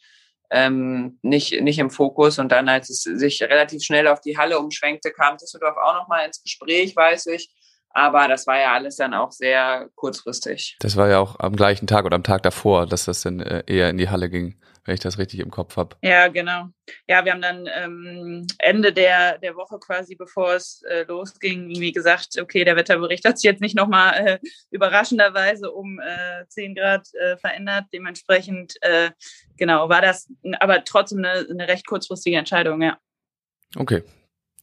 ähm, 0.51 1.19
nicht, 1.23 1.61
nicht 1.63 1.79
im 1.79 1.91
Fokus. 1.91 2.39
Und 2.39 2.53
dann, 2.53 2.69
als 2.69 2.91
es 2.91 3.03
sich 3.03 3.43
relativ 3.43 3.83
schnell 3.83 4.07
auf 4.09 4.21
die 4.21 4.37
Halle 4.37 4.59
umschwenkte, 4.59 5.11
kam 5.11 5.39
Düsseldorf 5.39 5.77
auch 5.77 5.95
nochmal 5.95 6.27
ins 6.27 6.43
Gespräch, 6.43 6.95
weiß 6.95 7.27
ich. 7.27 7.51
Aber 7.95 8.27
das 8.27 8.47
war 8.49 8.59
ja 8.59 8.75
alles 8.75 8.97
dann 8.97 9.15
auch 9.15 9.31
sehr 9.31 9.89
kurzfristig. 9.95 10.77
Das 10.81 10.97
war 10.97 11.09
ja 11.09 11.21
auch 11.21 11.39
am 11.39 11.55
gleichen 11.55 11.87
Tag 11.87 12.05
oder 12.05 12.17
am 12.17 12.25
Tag 12.25 12.43
davor, 12.43 12.87
dass 12.87 13.05
das 13.05 13.23
dann 13.23 13.39
äh, 13.39 13.63
eher 13.69 13.89
in 13.89 13.99
die 13.99 14.09
Halle 14.09 14.29
ging, 14.29 14.61
wenn 14.85 14.95
ich 14.95 15.01
das 15.01 15.17
richtig 15.17 15.39
im 15.39 15.53
Kopf 15.53 15.77
habe. 15.77 15.97
Ja, 16.03 16.27
genau. 16.27 16.67
Ja, 17.09 17.25
wir 17.25 17.31
haben 17.31 17.41
dann 17.41 17.69
ähm, 17.73 18.47
Ende 18.59 18.93
der, 18.93 19.39
der 19.39 19.55
Woche 19.55 19.79
quasi, 19.79 20.17
bevor 20.17 20.55
es 20.55 20.83
äh, 20.89 21.05
losging, 21.05 21.71
irgendwie 21.71 21.93
gesagt, 21.93 22.37
okay, 22.41 22.65
der 22.65 22.75
Wetterbericht 22.75 23.25
hat 23.25 23.39
sich 23.39 23.49
jetzt 23.49 23.61
nicht 23.61 23.77
nochmal 23.77 24.27
äh, 24.27 24.39
überraschenderweise 24.73 25.71
um 25.71 26.01
äh, 26.01 26.49
10 26.49 26.75
Grad 26.75 27.07
äh, 27.15 27.37
verändert. 27.37 27.85
Dementsprechend, 27.93 28.75
äh, 28.81 29.13
genau, 29.57 29.89
war 29.89 30.03
das 30.03 30.29
aber 30.59 30.83
trotzdem 30.83 31.19
eine, 31.19 31.47
eine 31.49 31.69
recht 31.69 31.87
kurzfristige 31.87 32.39
Entscheidung, 32.39 32.83
ja. 32.83 32.99
Okay, 33.77 34.03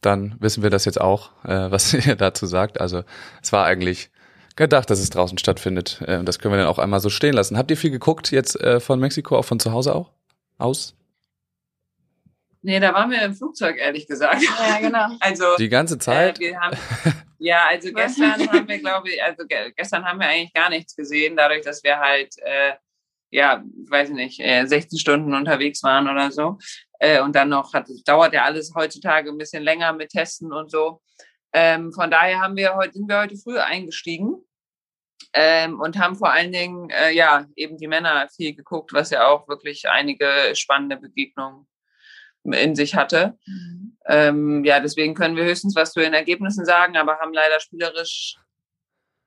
dann 0.01 0.35
wissen 0.39 0.63
wir 0.63 0.69
das 0.69 0.85
jetzt 0.85 0.99
auch, 0.99 1.31
äh, 1.45 1.71
was 1.71 1.93
ihr 2.05 2.15
dazu 2.15 2.45
sagt. 2.45 2.81
Also 2.81 3.03
es 3.41 3.51
war 3.51 3.65
eigentlich 3.65 4.09
gedacht, 4.55 4.89
dass 4.89 4.99
es 4.99 5.09
draußen 5.09 5.37
stattfindet. 5.37 6.01
Äh, 6.01 6.23
das 6.23 6.39
können 6.39 6.53
wir 6.53 6.59
dann 6.59 6.67
auch 6.67 6.79
einmal 6.79 6.99
so 6.99 7.09
stehen 7.09 7.33
lassen. 7.33 7.57
Habt 7.57 7.71
ihr 7.71 7.77
viel 7.77 7.91
geguckt 7.91 8.31
jetzt 8.31 8.59
äh, 8.59 8.79
von 8.79 8.99
Mexiko, 8.99 9.37
auch 9.37 9.45
von 9.45 9.59
zu 9.59 9.71
Hause 9.71 9.95
auch 9.95 10.11
aus? 10.57 10.95
Nee, 12.63 12.79
da 12.79 12.93
waren 12.93 13.09
wir 13.09 13.21
im 13.23 13.33
Flugzeug, 13.33 13.77
ehrlich 13.79 14.07
gesagt. 14.07 14.43
Ja, 14.43 14.79
genau. 14.79 15.07
Also 15.19 15.55
die 15.57 15.69
ganze 15.69 15.97
Zeit. 15.97 16.39
Äh, 16.39 16.55
haben, 16.55 16.77
ja, 17.39 17.65
also 17.67 17.91
gestern 17.95 18.47
haben 18.47 18.67
wir, 18.67 18.79
glaube 18.79 19.09
ich, 19.09 19.23
also 19.23 19.45
gestern 19.75 20.05
haben 20.05 20.19
wir 20.19 20.27
eigentlich 20.27 20.53
gar 20.53 20.69
nichts 20.69 20.95
gesehen, 20.95 21.35
dadurch, 21.35 21.61
dass 21.63 21.83
wir 21.83 21.97
halt 21.97 22.35
äh, 22.37 22.73
ja, 23.31 23.63
weiß 23.89 24.09
ich 24.09 24.15
nicht, 24.15 24.39
äh, 24.41 24.65
16 24.65 24.99
Stunden 24.99 25.33
unterwegs 25.33 25.81
waren 25.83 26.09
oder 26.09 26.31
so. 26.31 26.59
Äh, 27.01 27.19
und 27.21 27.35
dann 27.35 27.49
noch 27.49 27.73
hat, 27.73 27.87
dauert 28.05 28.33
ja 28.33 28.43
alles 28.43 28.73
heutzutage 28.75 29.31
ein 29.31 29.37
bisschen 29.37 29.63
länger 29.63 29.91
mit 29.91 30.09
Testen 30.09 30.53
und 30.53 30.69
so. 30.69 31.01
Ähm, 31.51 31.91
von 31.91 32.11
daher 32.11 32.39
haben 32.39 32.55
wir 32.55 32.75
heute, 32.75 32.93
sind 32.93 33.09
wir 33.09 33.17
heute 33.17 33.35
früh 33.37 33.57
eingestiegen 33.57 34.35
ähm, 35.33 35.79
und 35.79 35.97
haben 35.97 36.15
vor 36.15 36.31
allen 36.31 36.51
Dingen 36.51 36.91
äh, 36.91 37.11
ja 37.11 37.47
eben 37.55 37.77
die 37.77 37.87
Männer 37.87 38.29
viel 38.29 38.55
geguckt, 38.55 38.93
was 38.93 39.09
ja 39.09 39.27
auch 39.27 39.47
wirklich 39.47 39.89
einige 39.89 40.53
spannende 40.53 40.95
Begegnungen 40.95 41.67
in 42.43 42.75
sich 42.75 42.95
hatte. 42.95 43.35
Mhm. 43.47 43.97
Ähm, 44.05 44.63
ja, 44.63 44.79
deswegen 44.79 45.15
können 45.15 45.35
wir 45.35 45.43
höchstens 45.43 45.75
was 45.75 45.93
zu 45.93 46.01
den 46.01 46.13
Ergebnissen 46.13 46.65
sagen, 46.65 46.97
aber 46.97 47.17
haben 47.17 47.33
leider 47.33 47.59
spielerisch 47.59 48.35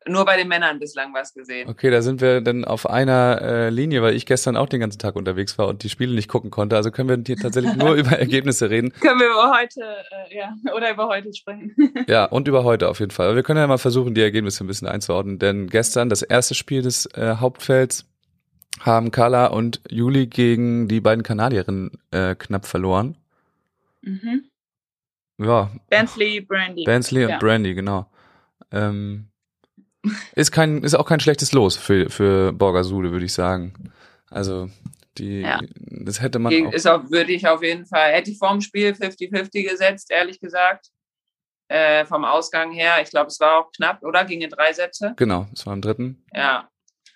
nur 0.06 0.24
bei 0.24 0.36
den 0.36 0.48
Männern 0.48 0.78
bislang 0.78 1.14
was 1.14 1.34
gesehen. 1.34 1.68
Okay, 1.68 1.90
da 1.90 2.02
sind 2.02 2.20
wir 2.20 2.40
dann 2.40 2.64
auf 2.64 2.88
einer 2.88 3.40
äh, 3.40 3.70
Linie, 3.70 4.02
weil 4.02 4.14
ich 4.14 4.26
gestern 4.26 4.56
auch 4.56 4.68
den 4.68 4.80
ganzen 4.80 4.98
Tag 4.98 5.16
unterwegs 5.16 5.58
war 5.58 5.68
und 5.68 5.82
die 5.82 5.88
Spiele 5.88 6.14
nicht 6.14 6.28
gucken 6.28 6.50
konnte. 6.50 6.76
Also 6.76 6.90
können 6.90 7.08
wir 7.08 7.22
hier 7.26 7.36
tatsächlich 7.36 7.74
nur 7.76 7.94
über 7.94 8.18
Ergebnisse 8.18 8.70
reden. 8.70 8.92
Können 9.00 9.20
wir 9.20 9.26
über 9.26 9.52
heute, 9.58 9.80
äh, 9.80 10.36
ja, 10.36 10.54
oder 10.74 10.90
über 10.90 11.08
heute 11.08 11.32
sprechen. 11.32 11.74
ja, 12.06 12.24
und 12.24 12.48
über 12.48 12.64
heute 12.64 12.88
auf 12.88 13.00
jeden 13.00 13.10
Fall. 13.10 13.26
Aber 13.26 13.36
wir 13.36 13.42
können 13.42 13.60
ja 13.60 13.66
mal 13.66 13.78
versuchen, 13.78 14.14
die 14.14 14.22
Ergebnisse 14.22 14.64
ein 14.64 14.66
bisschen 14.66 14.88
einzuordnen. 14.88 15.38
Denn 15.38 15.68
gestern, 15.68 16.08
das 16.08 16.22
erste 16.22 16.54
Spiel 16.54 16.82
des 16.82 17.06
äh, 17.14 17.36
Hauptfelds, 17.36 18.06
haben 18.80 19.10
Carla 19.10 19.46
und 19.46 19.80
Juli 19.88 20.26
gegen 20.26 20.88
die 20.88 21.00
beiden 21.00 21.22
Kanadierinnen 21.22 21.92
äh, 22.10 22.34
knapp 22.34 22.66
verloren. 22.66 23.16
Mhm. 24.02 24.44
Ja. 25.38 25.70
Bensley, 25.88 26.40
Brandy. 26.40 26.84
Bensley 26.84 27.24
und 27.24 27.30
ja. 27.30 27.38
Brandy, 27.38 27.74
genau. 27.74 28.06
Ähm, 28.70 29.28
ist 30.34 30.52
kein, 30.52 30.82
ist 30.82 30.94
auch 30.94 31.06
kein 31.06 31.20
schlechtes 31.20 31.52
Los 31.52 31.76
für, 31.76 32.10
für 32.10 32.52
Borgasude, 32.52 33.12
würde 33.12 33.26
ich 33.26 33.32
sagen. 33.32 33.74
Also, 34.30 34.68
die, 35.18 35.40
ja. 35.40 35.60
das 35.76 36.20
hätte 36.20 36.38
man 36.38 36.66
auch. 36.66 36.72
Ist 36.72 36.86
auch, 36.86 37.10
würde 37.10 37.32
ich 37.32 37.46
auf 37.46 37.62
jeden 37.62 37.86
Fall, 37.86 38.12
hätte 38.12 38.30
ich 38.30 38.38
vorm 38.38 38.60
Spiel 38.60 38.90
50-50 38.90 39.68
gesetzt, 39.68 40.10
ehrlich 40.10 40.40
gesagt. 40.40 40.88
Äh, 41.68 42.04
vom 42.04 42.26
Ausgang 42.26 42.72
her. 42.72 43.00
Ich 43.00 43.08
glaube, 43.08 43.28
es 43.28 43.40
war 43.40 43.58
auch 43.58 43.72
knapp, 43.72 44.02
oder? 44.02 44.24
Ging 44.26 44.42
in 44.42 44.50
drei 44.50 44.72
Sätze. 44.74 45.14
Genau, 45.16 45.46
es 45.54 45.64
war 45.64 45.72
im 45.72 45.80
dritten. 45.80 46.22
Ja, 46.34 46.68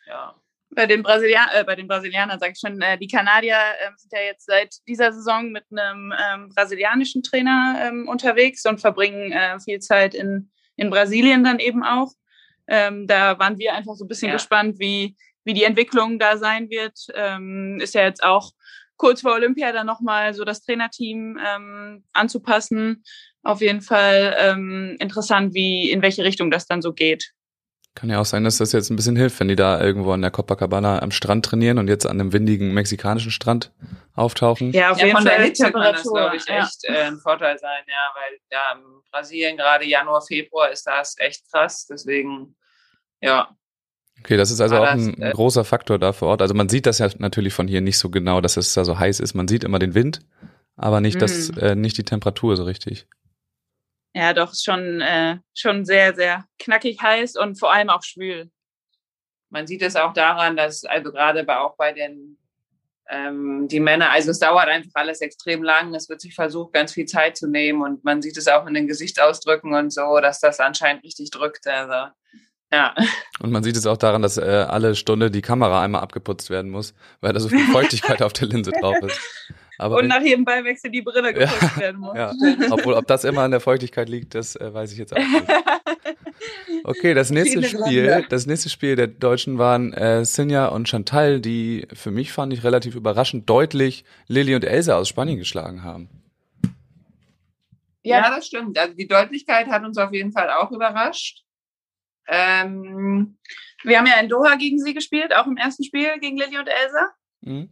ja. 0.06 0.34
Bei 0.70 0.86
den, 0.86 1.02
Brasilian 1.02 1.48
äh, 1.54 1.64
bei 1.64 1.76
den 1.76 1.86
Brasilianern 1.86 2.38
sage 2.38 2.52
ich 2.52 2.58
schon, 2.58 2.80
äh, 2.80 2.98
die 2.98 3.08
Kanadier 3.08 3.56
äh, 3.56 3.90
sind 3.96 4.12
ja 4.12 4.20
jetzt 4.20 4.46
seit 4.46 4.76
dieser 4.86 5.12
Saison 5.12 5.50
mit 5.50 5.64
einem 5.70 6.12
ähm, 6.18 6.48
brasilianischen 6.54 7.22
Trainer 7.22 7.78
ähm, 7.82 8.08
unterwegs 8.08 8.64
und 8.64 8.80
verbringen 8.80 9.32
äh, 9.32 9.58
viel 9.60 9.80
Zeit 9.80 10.14
in, 10.14 10.50
in 10.76 10.88
Brasilien 10.88 11.44
dann 11.44 11.58
eben 11.58 11.82
auch. 11.82 12.12
Ähm, 12.68 13.06
da 13.06 13.38
waren 13.38 13.58
wir 13.58 13.74
einfach 13.74 13.94
so 13.94 14.04
ein 14.04 14.08
bisschen 14.08 14.28
ja. 14.28 14.34
gespannt, 14.34 14.78
wie, 14.78 15.16
wie 15.44 15.54
die 15.54 15.64
Entwicklung 15.64 16.18
da 16.18 16.36
sein 16.36 16.70
wird. 16.70 16.98
Ähm, 17.14 17.78
ist 17.80 17.94
ja 17.94 18.02
jetzt 18.02 18.22
auch 18.22 18.52
kurz 18.96 19.22
vor 19.22 19.32
Olympia 19.32 19.72
dann 19.72 19.86
nochmal 19.86 20.34
so 20.34 20.44
das 20.44 20.60
Trainerteam 20.60 21.38
ähm, 21.44 22.04
anzupassen. 22.12 23.04
Auf 23.42 23.60
jeden 23.60 23.80
Fall 23.80 24.36
ähm, 24.38 24.96
interessant, 25.00 25.54
wie 25.54 25.90
in 25.90 26.02
welche 26.02 26.24
Richtung 26.24 26.50
das 26.50 26.66
dann 26.66 26.82
so 26.82 26.92
geht. 26.92 27.32
Kann 27.94 28.10
ja 28.10 28.20
auch 28.20 28.26
sein, 28.26 28.44
dass 28.44 28.58
das 28.58 28.70
jetzt 28.70 28.90
ein 28.90 28.96
bisschen 28.96 29.16
hilft, 29.16 29.40
wenn 29.40 29.48
die 29.48 29.56
da 29.56 29.80
irgendwo 29.80 30.12
an 30.12 30.22
der 30.22 30.30
Copacabana 30.30 31.02
am 31.02 31.10
Strand 31.10 31.44
trainieren 31.44 31.78
und 31.78 31.88
jetzt 31.88 32.06
an 32.06 32.20
einem 32.20 32.32
windigen 32.32 32.72
mexikanischen 32.72 33.32
Strand 33.32 33.72
auftauchen. 34.14 34.70
Ja, 34.72 34.92
auf 34.92 34.98
ja, 34.98 35.06
jeden 35.06 35.16
von 35.16 35.26
Fall 35.26 35.36
der 35.36 35.46
Hitze 35.46 35.72
kann 35.72 35.82
das, 35.82 36.02
glaube 36.02 36.36
ich, 36.36 36.46
ja. 36.46 36.60
echt 36.60 36.84
äh, 36.84 37.06
ein 37.06 37.18
Vorteil 37.18 37.58
sein, 37.58 37.82
ja, 37.88 38.12
weil 38.14 38.38
ja, 38.52 38.72
in 38.76 39.02
Brasilien 39.10 39.56
gerade 39.56 39.84
Januar, 39.84 40.22
Februar 40.22 40.70
ist 40.70 40.86
das 40.86 41.16
echt 41.18 41.50
krass, 41.50 41.86
deswegen, 41.86 42.54
ja. 43.20 43.54
Okay, 44.20 44.36
das 44.36 44.50
ist 44.50 44.60
also 44.60 44.78
auch 44.78 44.86
ein, 44.86 45.20
äh, 45.22 45.32
großer 45.32 45.64
Faktor 45.64 45.98
da 45.98 46.12
vor 46.12 46.28
Ort. 46.28 46.42
Also 46.42 46.54
man 46.54 46.68
sieht 46.68 46.86
das 46.86 46.98
ja 46.98 47.08
natürlich 47.18 47.54
von 47.54 47.68
hier 47.68 47.80
nicht 47.80 47.98
so 47.98 48.10
genau, 48.10 48.40
dass 48.40 48.56
es 48.56 48.74
da 48.74 48.84
so 48.84 48.98
heiß 48.98 49.20
ist. 49.20 49.34
Man 49.34 49.46
sieht 49.46 49.64
immer 49.64 49.78
den 49.78 49.94
Wind, 49.94 50.20
aber 50.76 51.00
nicht, 51.00 51.22
das, 51.22 51.52
mhm. 51.52 51.58
äh, 51.58 51.74
nicht 51.74 51.96
die 51.98 52.04
Temperatur 52.04 52.56
so 52.56 52.64
richtig. 52.64 53.06
Ja, 54.14 54.32
doch, 54.32 54.52
schon, 54.54 55.00
äh, 55.00 55.38
schon 55.54 55.84
sehr, 55.84 56.14
sehr 56.14 56.46
knackig 56.58 57.00
heiß 57.00 57.36
und 57.36 57.58
vor 57.58 57.72
allem 57.72 57.90
auch 57.90 58.02
schwül. 58.02 58.50
Man 59.50 59.66
sieht 59.66 59.82
es 59.82 59.96
auch 59.96 60.12
daran, 60.12 60.56
dass, 60.56 60.84
also 60.84 61.12
gerade 61.12 61.44
bei, 61.44 61.58
auch 61.58 61.76
bei 61.76 61.92
den 61.92 62.38
ähm, 63.10 63.68
die 63.68 63.80
Männer, 63.80 64.10
also 64.10 64.30
es 64.30 64.38
dauert 64.38 64.68
einfach 64.68 64.90
alles 64.94 65.20
extrem 65.20 65.62
lang. 65.62 65.94
Es 65.94 66.08
wird 66.08 66.20
sich 66.20 66.34
versucht, 66.34 66.74
ganz 66.74 66.92
viel 66.92 67.06
Zeit 67.06 67.36
zu 67.36 67.48
nehmen 67.48 67.82
und 67.82 68.04
man 68.04 68.20
sieht 68.20 68.36
es 68.36 68.48
auch 68.48 68.66
in 68.66 68.74
den 68.74 68.86
Gesichtsausdrücken 68.86 69.74
und 69.74 69.92
so, 69.92 70.20
dass 70.20 70.40
das 70.40 70.60
anscheinend 70.60 71.04
richtig 71.04 71.30
drückt. 71.30 71.66
Also 71.66 72.12
ja. 72.72 72.94
Und 73.40 73.50
man 73.50 73.62
sieht 73.62 73.76
es 73.76 73.86
auch 73.86 73.96
daran, 73.96 74.22
dass 74.22 74.36
äh, 74.36 74.66
alle 74.68 74.94
Stunde 74.94 75.30
die 75.30 75.42
Kamera 75.42 75.82
einmal 75.82 76.02
abgeputzt 76.02 76.50
werden 76.50 76.70
muss, 76.70 76.94
weil 77.20 77.32
da 77.32 77.40
so 77.40 77.48
viel 77.48 77.66
Feuchtigkeit 77.72 78.22
auf 78.22 78.32
der 78.32 78.48
Linse 78.48 78.72
drauf 78.72 78.96
ist. 79.02 79.20
Aber 79.78 79.98
und 79.98 80.08
nach 80.08 80.20
jedem 80.20 80.44
Ballwechsel 80.44 80.90
die 80.90 81.02
Brille 81.02 81.32
geputzt 81.32 81.62
ja, 81.62 81.76
werden 81.76 82.00
muss. 82.00 82.16
Ja. 82.16 82.32
Obwohl, 82.70 82.94
ob 82.94 83.06
das 83.06 83.22
immer 83.22 83.42
an 83.42 83.52
der 83.52 83.60
Feuchtigkeit 83.60 84.08
liegt, 84.08 84.34
das 84.34 84.56
äh, 84.56 84.74
weiß 84.74 84.92
ich 84.92 84.98
jetzt 84.98 85.14
auch 85.14 85.18
nicht. 85.18 85.44
Okay, 86.84 87.12
das 87.12 87.30
nächste 87.30 87.62
Spiel, 87.64 88.24
das 88.28 88.46
nächste 88.46 88.70
Spiel 88.70 88.96
der 88.96 89.08
Deutschen 89.08 89.58
waren 89.58 89.92
äh, 89.92 90.24
Sinja 90.24 90.68
und 90.68 90.88
Chantal, 90.88 91.40
die 91.40 91.86
für 91.92 92.10
mich 92.10 92.32
fand 92.32 92.52
ich 92.52 92.64
relativ 92.64 92.94
überraschend 92.94 93.50
deutlich 93.50 94.04
Lilly 94.26 94.54
und 94.54 94.64
Elsa 94.64 94.96
aus 94.96 95.08
Spanien 95.08 95.38
geschlagen 95.38 95.82
haben. 95.82 96.08
Ja, 98.02 98.30
das 98.30 98.46
stimmt. 98.46 98.78
Also 98.78 98.94
die 98.94 99.06
Deutlichkeit 99.06 99.66
hat 99.66 99.84
uns 99.84 99.98
auf 99.98 100.12
jeden 100.12 100.32
Fall 100.32 100.50
auch 100.50 100.70
überrascht. 100.70 101.44
Ähm, 102.28 103.38
wir 103.84 103.98
haben 103.98 104.06
ja 104.06 104.20
in 104.20 104.28
Doha 104.28 104.56
gegen 104.56 104.78
sie 104.78 104.94
gespielt, 104.94 105.34
auch 105.34 105.46
im 105.46 105.56
ersten 105.56 105.84
Spiel 105.84 106.18
gegen 106.20 106.36
Lilly 106.36 106.58
und 106.58 106.68
Elsa. 106.68 107.10
Mhm. 107.40 107.70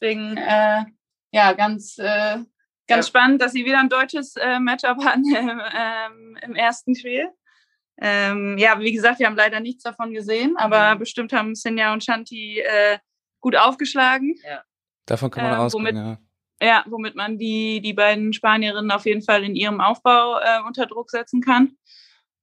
Deswegen, 0.00 0.36
äh, 0.36 0.84
ja, 1.30 1.52
ganz, 1.52 1.96
äh, 1.98 2.38
ganz 2.38 2.48
ja. 2.88 3.02
spannend, 3.02 3.40
dass 3.40 3.52
sie 3.52 3.64
wieder 3.64 3.78
ein 3.78 3.88
deutsches 3.88 4.34
äh, 4.36 4.58
Matchup 4.58 5.04
hatten 5.04 5.24
ähm, 5.34 6.36
im 6.42 6.54
ersten 6.54 6.94
Spiel. 6.94 7.28
Ähm, 8.00 8.56
ja, 8.58 8.80
wie 8.80 8.92
gesagt, 8.92 9.20
wir 9.20 9.26
haben 9.26 9.36
leider 9.36 9.60
nichts 9.60 9.84
davon 9.84 10.12
gesehen, 10.12 10.56
aber 10.56 10.94
mhm. 10.94 10.98
bestimmt 10.98 11.32
haben 11.32 11.54
Sinja 11.54 11.92
und 11.92 12.02
Shanti 12.02 12.60
äh, 12.60 12.98
gut 13.40 13.54
aufgeschlagen. 13.54 14.34
Ja. 14.44 14.62
Davon 15.06 15.30
kann 15.30 15.44
man 15.44 15.52
äh, 15.52 15.56
ausgehen, 15.56 15.84
womit, 15.84 15.96
ja. 15.96 16.18
Ja, 16.60 16.84
womit 16.88 17.14
man 17.14 17.38
die, 17.38 17.80
die 17.80 17.92
beiden 17.92 18.32
Spanierinnen 18.32 18.90
auf 18.90 19.04
jeden 19.04 19.22
Fall 19.22 19.44
in 19.44 19.54
ihrem 19.54 19.80
Aufbau 19.80 20.38
äh, 20.38 20.62
unter 20.66 20.86
Druck 20.86 21.10
setzen 21.10 21.40
kann. 21.40 21.76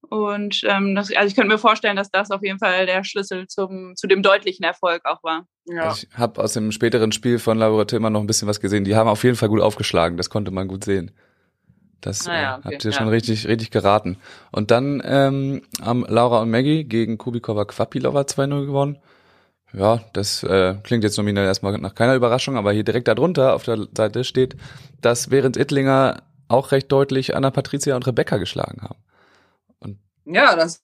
Und 0.10 0.62
ähm, 0.68 0.96
das, 0.96 1.12
also 1.16 1.28
ich 1.28 1.36
könnte 1.36 1.54
mir 1.54 1.60
vorstellen, 1.60 1.96
dass 1.96 2.10
das 2.10 2.32
auf 2.32 2.42
jeden 2.42 2.58
Fall 2.58 2.86
der 2.86 3.04
Schlüssel 3.04 3.48
zum, 3.48 3.96
zu 3.96 4.08
dem 4.08 4.24
deutlichen 4.24 4.64
Erfolg 4.64 5.06
auch 5.06 5.24
war. 5.24 5.46
Ja. 5.66 5.92
Ich 5.92 6.08
habe 6.16 6.42
aus 6.42 6.54
dem 6.54 6.72
späteren 6.72 7.12
Spiel 7.12 7.38
von 7.38 7.60
Laura 7.60 7.86
Tillmann 7.86 8.14
noch 8.14 8.22
ein 8.22 8.28
bisschen 8.28 8.48
was 8.48 8.60
gesehen. 8.60 8.84
Die 8.84 8.96
haben 8.96 9.08
auf 9.08 9.24
jeden 9.24 9.36
Fall 9.36 9.50
gut 9.50 9.62
aufgeschlagen, 9.62 10.18
das 10.18 10.30
konnte 10.30 10.52
man 10.52 10.68
gut 10.68 10.84
sehen. 10.84 11.12
Das 12.02 12.26
naja, 12.26 12.54
ah 12.54 12.56
äh, 12.56 12.60
okay, 12.60 12.76
habt 12.76 12.86
ihr 12.86 12.92
ja. 12.92 12.98
schon 12.98 13.08
richtig, 13.10 13.48
richtig 13.48 13.72
geraten. 13.72 14.18
Und 14.52 14.72
dann 14.72 15.02
ähm, 15.06 15.62
haben 15.82 16.06
Laura 16.08 16.42
und 16.42 16.50
Maggie 16.50 16.86
gegen 16.86 17.18
Kubikova 17.18 17.66
Kvapilova 17.66 18.22
2-0 18.22 18.66
gewonnen. 18.66 18.98
Ja, 19.74 20.02
das 20.14 20.42
äh, 20.44 20.76
klingt 20.84 21.04
jetzt 21.04 21.18
nominell 21.18 21.46
erstmal 21.46 21.78
nach 21.78 21.94
keiner 21.94 22.16
Überraschung, 22.16 22.58
aber 22.58 22.72
hier 22.72 22.84
direkt 22.84 23.08
darunter 23.08 23.54
auf 23.54 23.64
der 23.64 23.88
Seite 23.96 24.24
steht, 24.24 24.56
dass 25.02 25.30
während 25.30 25.58
Ittlinger 25.58 26.24
auch 26.48 26.72
recht 26.72 26.92
deutlich 26.92 27.36
Anna 27.36 27.52
Patricia 27.52 27.96
und 27.96 28.08
Rebecca 28.08 28.38
geschlagen 28.38 28.82
haben. 28.82 28.98
Ja, 30.32 30.56
das, 30.56 30.84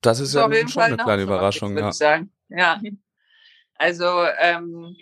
das 0.00 0.20
ist, 0.20 0.28
ist 0.28 0.34
ja 0.34 0.42
schon 0.42 0.68
Fall 0.68 0.84
eine 0.84 0.96
kleine 0.96 1.22
Überraschung. 1.22 1.76
Ja. 1.76 1.88
Ich 1.88 1.94
sagen. 1.94 2.30
ja. 2.48 2.80
Also, 3.74 4.24
ähm, 4.38 4.96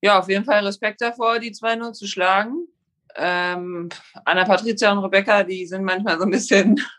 ja, 0.00 0.18
auf 0.18 0.28
jeden 0.28 0.44
Fall 0.44 0.64
Respekt 0.64 1.00
davor, 1.00 1.38
die 1.38 1.52
2-0 1.52 1.92
zu 1.92 2.06
schlagen. 2.06 2.66
Ähm, 3.16 3.88
Anna 4.24 4.44
Patricia 4.44 4.92
und 4.92 4.98
Rebecca, 4.98 5.42
die 5.42 5.66
sind 5.66 5.84
manchmal 5.84 6.18
so 6.18 6.24
ein 6.24 6.30
bisschen. 6.30 6.80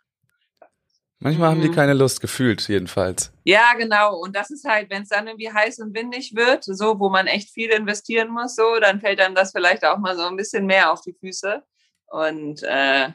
Manchmal 1.23 1.51
haben 1.51 1.61
die 1.61 1.69
mhm. 1.69 1.75
keine 1.75 1.93
Lust, 1.93 2.19
gefühlt 2.19 2.67
jedenfalls. 2.67 3.31
Ja, 3.43 3.73
genau. 3.77 4.17
Und 4.17 4.35
das 4.35 4.49
ist 4.49 4.65
halt, 4.65 4.89
wenn 4.89 5.03
es 5.03 5.09
dann 5.09 5.27
irgendwie 5.27 5.51
heiß 5.51 5.77
und 5.79 5.93
windig 5.93 6.35
wird, 6.35 6.63
so, 6.63 6.99
wo 6.99 7.09
man 7.09 7.27
echt 7.27 7.51
viel 7.51 7.69
investieren 7.69 8.29
muss, 8.29 8.55
so, 8.55 8.79
dann 8.79 8.99
fällt 8.99 9.19
dann 9.19 9.35
das 9.35 9.51
vielleicht 9.51 9.85
auch 9.85 9.99
mal 9.99 10.15
so 10.15 10.23
ein 10.23 10.35
bisschen 10.35 10.65
mehr 10.65 10.91
auf 10.91 11.01
die 11.01 11.13
Füße. 11.13 11.61
Und 12.07 12.63
äh, 12.63 13.09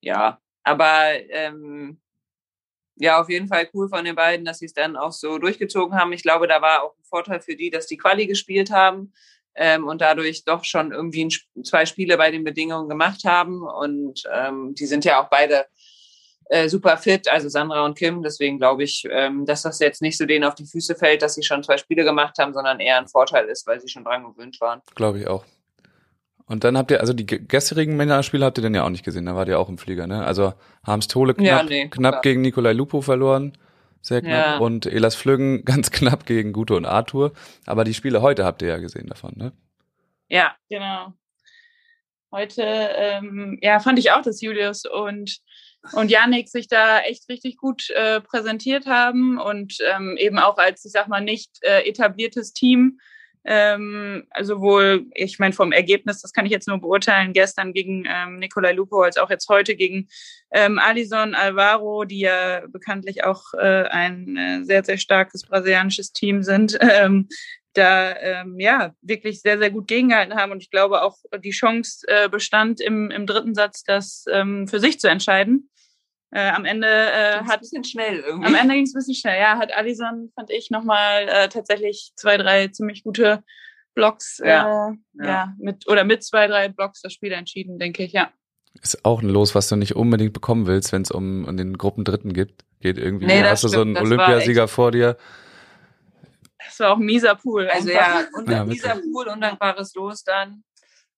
ja, 0.00 0.40
aber 0.68 1.12
ähm, 1.30 2.00
ja, 2.96 3.20
auf 3.20 3.30
jeden 3.30 3.48
Fall 3.48 3.68
cool 3.74 3.88
von 3.88 4.04
den 4.04 4.14
beiden, 4.14 4.44
dass 4.44 4.58
sie 4.58 4.66
es 4.66 4.74
dann 4.74 4.96
auch 4.96 5.12
so 5.12 5.38
durchgezogen 5.38 5.96
haben. 5.96 6.12
Ich 6.12 6.22
glaube, 6.22 6.48
da 6.48 6.60
war 6.60 6.82
auch 6.82 6.96
ein 6.96 7.04
Vorteil 7.04 7.40
für 7.40 7.56
die, 7.56 7.70
dass 7.70 7.86
die 7.86 7.96
Quali 7.96 8.26
gespielt 8.26 8.70
haben 8.70 9.12
ähm, 9.54 9.86
und 9.86 10.00
dadurch 10.00 10.44
doch 10.44 10.64
schon 10.64 10.92
irgendwie 10.92 11.26
ein, 11.26 11.64
zwei 11.64 11.86
Spiele 11.86 12.16
bei 12.16 12.30
den 12.30 12.44
Bedingungen 12.44 12.88
gemacht 12.88 13.24
haben. 13.24 13.62
Und 13.62 14.24
ähm, 14.32 14.74
die 14.74 14.86
sind 14.86 15.04
ja 15.04 15.22
auch 15.22 15.28
beide 15.28 15.66
äh, 16.46 16.68
super 16.68 16.96
fit, 16.96 17.28
also 17.28 17.48
Sandra 17.48 17.84
und 17.84 17.96
Kim. 17.96 18.22
Deswegen 18.22 18.58
glaube 18.58 18.82
ich, 18.82 19.04
ähm, 19.10 19.46
dass 19.46 19.62
das 19.62 19.78
jetzt 19.78 20.02
nicht 20.02 20.18
so 20.18 20.26
denen 20.26 20.44
auf 20.44 20.56
die 20.56 20.66
Füße 20.66 20.96
fällt, 20.96 21.22
dass 21.22 21.34
sie 21.34 21.42
schon 21.42 21.62
zwei 21.62 21.76
Spiele 21.76 22.04
gemacht 22.04 22.36
haben, 22.38 22.52
sondern 22.52 22.80
eher 22.80 22.98
ein 22.98 23.08
Vorteil 23.08 23.46
ist, 23.46 23.66
weil 23.66 23.80
sie 23.80 23.88
schon 23.88 24.04
dran 24.04 24.24
gewöhnt 24.24 24.60
waren. 24.60 24.82
Glaube 24.94 25.20
ich 25.20 25.28
auch. 25.28 25.44
Und 26.48 26.64
dann 26.64 26.78
habt 26.78 26.90
ihr, 26.90 27.00
also 27.00 27.12
die 27.12 27.26
gestrigen 27.26 27.96
Männerspiele 27.96 28.44
habt 28.44 28.58
ihr 28.58 28.62
dann 28.62 28.74
ja 28.74 28.84
auch 28.84 28.90
nicht 28.90 29.04
gesehen, 29.04 29.26
da 29.26 29.36
wart 29.36 29.48
ihr 29.48 29.60
auch 29.60 29.68
im 29.68 29.78
Flieger, 29.78 30.06
ne? 30.06 30.24
Also 30.24 30.54
Harms 30.84 31.06
Tole 31.06 31.34
knapp, 31.34 31.46
ja, 31.46 31.62
nee, 31.62 31.88
knapp 31.88 32.22
gegen 32.22 32.40
Nikolai 32.40 32.72
Lupo 32.72 33.02
verloren 33.02 33.52
sehr 34.00 34.22
knapp. 34.22 34.46
Ja. 34.46 34.58
Und 34.58 34.86
Elas 34.86 35.14
Flüggen 35.14 35.64
ganz 35.64 35.90
knapp 35.90 36.26
gegen 36.26 36.52
Gute 36.52 36.74
und 36.74 36.86
Arthur. 36.86 37.32
Aber 37.66 37.84
die 37.84 37.94
Spiele 37.94 38.22
heute 38.22 38.44
habt 38.44 38.62
ihr 38.62 38.68
ja 38.68 38.78
gesehen 38.78 39.06
davon, 39.06 39.34
ne? 39.36 39.52
Ja, 40.28 40.56
genau. 40.68 41.14
Heute, 42.30 42.62
ähm, 42.62 43.58
ja, 43.62 43.80
fand 43.80 43.98
ich 43.98 44.10
auch, 44.10 44.20
dass 44.20 44.42
Julius 44.42 44.84
und, 44.84 45.38
und 45.92 46.10
Janik 46.10 46.48
sich 46.48 46.68
da 46.68 47.00
echt 47.00 47.26
richtig 47.30 47.56
gut 47.56 47.88
äh, 47.90 48.20
präsentiert 48.20 48.84
haben 48.84 49.38
und 49.38 49.78
ähm, 49.80 50.16
eben 50.18 50.38
auch 50.38 50.58
als, 50.58 50.84
ich 50.84 50.92
sag 50.92 51.08
mal, 51.08 51.22
nicht 51.22 51.50
äh, 51.62 51.88
etabliertes 51.88 52.52
Team 52.52 53.00
ähm, 53.44 54.26
also 54.30 54.60
wohl, 54.60 55.06
ich 55.14 55.38
meine, 55.38 55.52
vom 55.52 55.72
Ergebnis, 55.72 56.20
das 56.20 56.32
kann 56.32 56.46
ich 56.46 56.52
jetzt 56.52 56.68
nur 56.68 56.78
beurteilen, 56.78 57.32
gestern 57.32 57.72
gegen 57.72 58.04
ähm, 58.08 58.38
Nicolai 58.38 58.72
Lupo, 58.72 59.02
als 59.02 59.16
auch 59.16 59.30
jetzt 59.30 59.48
heute 59.48 59.76
gegen 59.76 60.08
ähm, 60.50 60.78
Alison 60.78 61.34
Alvaro, 61.34 62.04
die 62.04 62.20
ja 62.20 62.62
bekanntlich 62.68 63.24
auch 63.24 63.54
äh, 63.54 63.84
ein 63.88 64.36
äh, 64.36 64.64
sehr, 64.64 64.84
sehr 64.84 64.98
starkes 64.98 65.42
brasilianisches 65.42 66.12
Team 66.12 66.42
sind, 66.42 66.78
ähm, 66.80 67.28
da 67.74 68.16
ähm, 68.16 68.58
ja 68.58 68.94
wirklich 69.02 69.40
sehr, 69.40 69.58
sehr 69.58 69.70
gut 69.70 69.88
gegengehalten 69.88 70.34
haben. 70.34 70.52
Und 70.52 70.62
ich 70.62 70.70
glaube 70.70 71.02
auch 71.02 71.18
die 71.42 71.50
Chance 71.50 72.06
äh, 72.08 72.28
bestand 72.28 72.80
im, 72.80 73.10
im 73.10 73.26
dritten 73.26 73.54
Satz, 73.54 73.84
das 73.84 74.24
ähm, 74.30 74.66
für 74.68 74.80
sich 74.80 74.98
zu 75.00 75.08
entscheiden. 75.08 75.70
Äh, 76.30 76.50
am 76.50 76.66
Ende 76.66 76.88
äh, 76.88 77.38
hat 77.44 77.54
ein 77.54 77.60
bisschen 77.60 77.84
schnell 77.84 78.20
irgendwie. 78.20 78.46
Am 78.46 78.54
Ende 78.54 78.74
ging 78.74 78.84
es 78.84 78.94
ein 78.94 78.98
bisschen 78.98 79.14
schnell. 79.14 79.40
Ja, 79.40 79.58
hat 79.58 79.72
Alison 79.74 80.30
fand 80.34 80.50
ich 80.50 80.70
nochmal 80.70 81.26
äh, 81.28 81.48
tatsächlich 81.48 82.12
zwei, 82.16 82.36
drei 82.36 82.68
ziemlich 82.68 83.02
gute 83.02 83.42
Blocks. 83.94 84.38
Ja, 84.44 84.90
äh, 84.90 85.24
ja. 85.24 85.26
ja. 85.26 85.54
mit 85.58 85.88
oder 85.88 86.04
mit 86.04 86.22
zwei, 86.22 86.46
drei 86.46 86.68
Blocks 86.68 87.00
das 87.00 87.14
Spiel 87.14 87.32
entschieden, 87.32 87.78
denke 87.78 88.04
ich. 88.04 88.12
Ja. 88.12 88.30
Ist 88.82 89.04
auch 89.04 89.22
ein 89.22 89.28
Los, 89.28 89.54
was 89.54 89.68
du 89.68 89.76
nicht 89.76 89.96
unbedingt 89.96 90.34
bekommen 90.34 90.66
willst, 90.66 90.92
wenn 90.92 91.02
es 91.02 91.10
um, 91.10 91.46
um 91.46 91.56
den 91.56 91.78
Gruppendritten 91.78 92.32
geht. 92.32 92.54
Geht 92.80 92.98
irgendwie. 92.98 93.26
Nee, 93.26 93.42
hast 93.42 93.64
du 93.64 93.68
so 93.68 93.80
einen 93.80 93.96
Olympiasieger 93.96 94.68
vor 94.68 94.92
dir. 94.92 95.16
Das 96.64 96.78
war 96.80 96.92
auch 96.92 96.98
ein 96.98 97.06
mieser 97.06 97.34
Pool. 97.34 97.68
Also 97.68 97.90
ja, 97.90 98.24
und 98.34 98.48
ja, 98.48 98.64
mieser 98.64 99.00
Pool, 99.12 99.28
undankbares 99.28 99.94
Los 99.94 100.22
dann. 100.22 100.62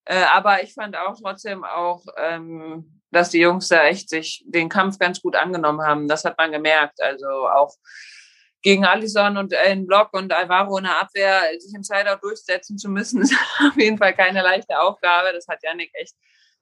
Äh, 0.04 0.22
aber 0.32 0.62
ich 0.62 0.72
fand 0.72 0.96
auch 0.96 1.18
trotzdem 1.20 1.64
auch 1.64 2.04
ähm, 2.16 2.99
dass 3.10 3.30
die 3.30 3.40
Jungs 3.40 3.68
da 3.68 3.84
echt 3.84 4.08
sich 4.08 4.44
den 4.46 4.68
Kampf 4.68 4.98
ganz 4.98 5.20
gut 5.20 5.36
angenommen 5.36 5.82
haben. 5.82 6.08
Das 6.08 6.24
hat 6.24 6.38
man 6.38 6.52
gemerkt. 6.52 7.02
Also 7.02 7.26
auch 7.26 7.74
gegen 8.62 8.84
Allison 8.84 9.36
und 9.36 9.52
in 9.52 9.86
Block 9.86 10.12
und 10.12 10.32
Alvaro 10.32 10.78
in 10.78 10.84
der 10.84 11.00
Abwehr 11.00 11.42
sich 11.58 11.74
im 11.74 11.82
Sideout 11.82 12.18
durchsetzen 12.20 12.76
zu 12.78 12.88
müssen, 12.88 13.22
ist 13.22 13.34
auf 13.60 13.76
jeden 13.76 13.98
Fall 13.98 14.14
keine 14.14 14.42
leichte 14.42 14.78
Aufgabe. 14.78 15.32
Das 15.32 15.48
hat 15.48 15.62
Janik 15.62 15.90
echt 15.94 16.14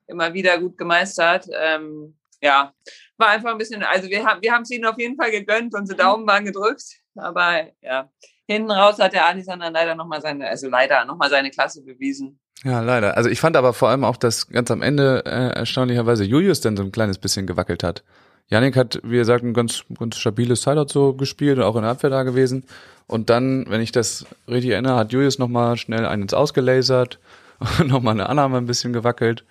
immer 0.06 0.32
wieder 0.32 0.58
gut 0.58 0.78
gemeistert. 0.78 1.46
Ähm, 1.52 2.18
ja, 2.40 2.72
war 3.16 3.28
einfach 3.28 3.50
ein 3.50 3.58
bisschen, 3.58 3.82
also 3.82 4.08
wir 4.08 4.24
haben 4.24 4.40
wir 4.40 4.52
haben 4.52 4.62
es 4.62 4.70
ihnen 4.70 4.86
auf 4.86 4.98
jeden 4.98 5.16
Fall 5.16 5.30
gegönnt, 5.30 5.74
unsere 5.74 5.98
Daumen 5.98 6.26
waren 6.26 6.44
gedrückt, 6.44 6.84
aber 7.16 7.68
ja, 7.80 8.10
hinten 8.48 8.70
raus 8.70 8.98
hat 8.98 9.12
der 9.12 9.26
Allison 9.26 9.60
dann 9.60 9.72
leider 9.72 9.94
nochmal 9.94 10.20
seine, 10.20 10.48
also 10.48 10.68
leider 10.68 11.04
nochmal 11.04 11.30
seine 11.30 11.50
Klasse 11.50 11.82
bewiesen. 11.82 12.40
Ja, 12.64 12.80
leider. 12.80 13.16
Also 13.16 13.28
ich 13.28 13.40
fand 13.40 13.56
aber 13.56 13.72
vor 13.72 13.90
allem 13.90 14.04
auch, 14.04 14.16
dass 14.16 14.48
ganz 14.48 14.70
am 14.70 14.82
Ende 14.82 15.22
äh, 15.26 15.50
erstaunlicherweise 15.58 16.24
Julius 16.24 16.60
dann 16.60 16.76
so 16.76 16.82
ein 16.82 16.90
kleines 16.90 17.18
bisschen 17.18 17.46
gewackelt 17.46 17.84
hat. 17.84 18.02
Yannick 18.48 18.76
hat, 18.76 19.00
wie 19.04 19.16
gesagt, 19.16 19.44
ein 19.44 19.52
ganz, 19.52 19.84
ganz 19.98 20.16
stabiles 20.16 20.62
Sideout 20.62 20.88
so 20.88 21.12
gespielt 21.12 21.58
und 21.58 21.64
auch 21.64 21.76
in 21.76 21.82
der 21.82 21.90
Abwehr 21.90 22.10
da 22.10 22.22
gewesen. 22.22 22.64
Und 23.06 23.30
dann, 23.30 23.66
wenn 23.68 23.82
ich 23.82 23.92
das 23.92 24.24
richtig 24.48 24.72
erinnere, 24.72 24.96
hat 24.96 25.12
Julius 25.12 25.38
nochmal 25.38 25.76
schnell 25.76 26.06
einen 26.06 26.22
ins 26.22 26.34
Ausgelasert 26.34 27.18
und 27.60 27.86
nochmal 27.88 28.14
eine 28.14 28.28
Annahme 28.28 28.56
ein 28.56 28.66
bisschen 28.66 28.94
gewackelt. 28.94 29.44